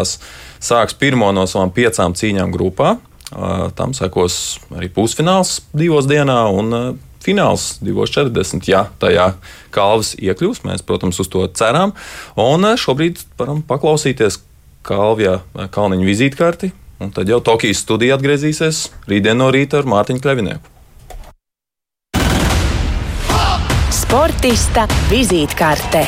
sāks 0.63 0.97
pirmo 0.99 1.31
no 1.35 1.45
savām 1.49 1.73
piecām 1.75 2.15
cīņām 2.17 2.53
grupā. 2.55 2.95
Eh, 3.31 3.67
tam 3.77 3.95
sekos 3.97 4.59
arī 4.75 4.91
pusfināls 4.93 5.59
divos 5.73 6.09
dienā 6.09 6.39
un 6.53 6.79
eh, 6.79 6.87
fināls 7.25 7.79
2.40. 7.85 8.69
Ja 8.69 8.85
tajā 9.01 9.31
kalvis 9.75 10.13
iekļūs, 10.19 10.65
mēs, 10.67 10.85
protams, 10.85 11.19
uz 11.23 11.31
to 11.31 11.47
ceram. 11.57 11.95
Un 12.39 12.75
šobrīd 12.79 13.23
varam 13.39 13.63
paklausīties 13.65 14.43
Kalvija 14.85 15.39
Kalniņa 15.73 16.05
vizītkarti. 16.05 16.69
Un 17.01 17.09
tad 17.11 17.27
jau 17.27 17.41
Tokijas 17.43 17.81
studija 17.83 18.15
atgriezīsies 18.15 18.85
rītdien 19.09 19.41
no 19.41 19.49
rīta 19.51 19.81
ar 19.81 19.89
Mārtiņu 19.89 20.23
Klevinieku. 20.23 20.74
Sportista 24.15 24.85
vizītkārte. 25.11 26.05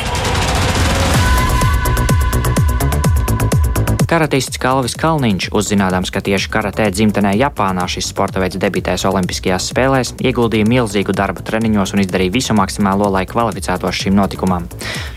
Karatists 4.08 4.56
Kalvis 4.56 4.94
Kalniņš, 4.96 5.50
uzzinādams, 5.52 6.08
ka 6.08 6.22
tieši 6.24 6.48
karatē 6.48 6.86
dzimtenē 6.88 7.34
Japānā 7.36 7.82
šis 7.92 8.06
sporta 8.08 8.40
veids 8.40 8.56
debitēs 8.56 9.02
Olimpiskajās 9.04 9.66
spēlēs, 9.68 10.14
ieguldīja 10.24 10.64
milzīgu 10.64 11.12
darbu 11.12 11.44
treniņos 11.44 11.92
un 11.92 12.00
izdarīja 12.00 12.32
visu 12.32 12.56
maksimālo, 12.56 13.10
lai 13.12 13.26
kvalificētos 13.28 13.98
šim 14.00 14.16
notikumam. 14.16 14.64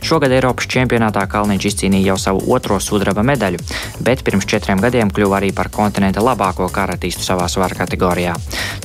Šogad 0.04 0.36
Eiropas 0.36 0.67
čempionātā 0.67 1.23
Kalniņš 1.32 1.67
izcīnīja 1.69 2.10
jau 2.10 2.17
savu 2.19 2.41
otro 2.51 2.82
sudraba 2.84 3.23
medaļu, 3.23 3.62
bet 4.04 4.25
pirms 4.27 4.49
četriem 4.51 4.84
gadiem 4.84 5.08
kļuva 5.08 5.39
arī 5.39 5.54
par 5.56 5.71
kontinenta 5.71 6.19
labāko 6.19 6.67
karatistu 6.67 7.23
savā 7.23 7.47
svara 7.47 7.80
kategorijā. 7.86 8.36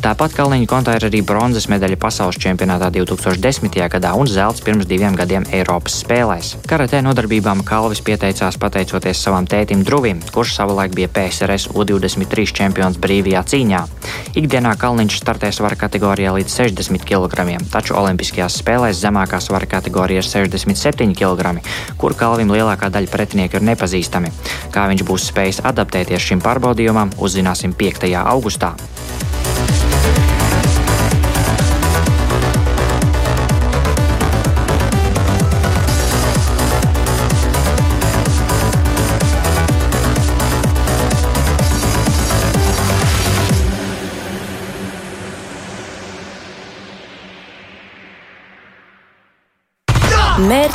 Tāpat 0.06 0.38
Kalniņa 0.38 0.70
kontā 0.70 0.94
ir 1.00 1.08
arī 1.10 1.24
bronzas 1.26 1.66
medaļa 1.72 1.98
pasaules 1.98 2.38
čempionātā 2.38 2.92
2010. 2.94 3.82
gadā 3.90 4.14
un 4.14 4.30
zelts 4.30 4.62
pirms 4.62 4.86
diviem 4.86 5.18
gadiem 5.18 5.50
Eiropas 5.50 5.98
spēlēs. 6.04 6.54
Karatē 6.70 7.02
nodarbībām 7.02 7.66
Kalvis 7.66 8.06
pieteicās 8.06 8.62
pateicoties 8.62 9.26
savam 9.26 9.50
tētim 9.50 9.82
Drūmam. 9.82 9.95
Kruvim, 9.96 10.18
kurš 10.32 10.54
savulaik 10.54 10.94
bija 10.94 11.08
PSRS 11.08 11.70
U23 11.72 12.52
čempions 12.52 12.98
brīvajā 13.00 13.40
cīņā. 13.48 13.78
Ikdienā 14.36 14.74
Kalniņš 14.76 15.16
startē 15.22 15.48
svara 15.56 15.78
kategorijā 15.80 16.34
līdz 16.36 16.52
60 16.52 17.06
kg, 17.08 17.46
taču 17.72 17.96
Olimpiskajās 17.96 18.58
spēlēs 18.60 19.00
zemākā 19.00 19.40
svara 19.40 19.64
kategorija 19.64 20.20
ir 20.20 20.28
67 20.28 21.16
kg, 21.16 21.64
kur 21.96 22.12
Kalvim 22.12 22.52
lielākā 22.52 22.92
daļa 22.92 23.08
pretinieku 23.14 23.56
ir 23.56 23.68
nepazīstami. 23.70 24.34
Kā 24.68 24.84
viņš 24.92 25.08
būs 25.08 25.30
spējis 25.32 25.64
adaptēties 25.64 26.28
šim 26.28 26.44
pārbaudījumam, 26.44 27.16
uzzināsim 27.16 27.72
5. 27.72 28.12
augustā. 28.20 28.74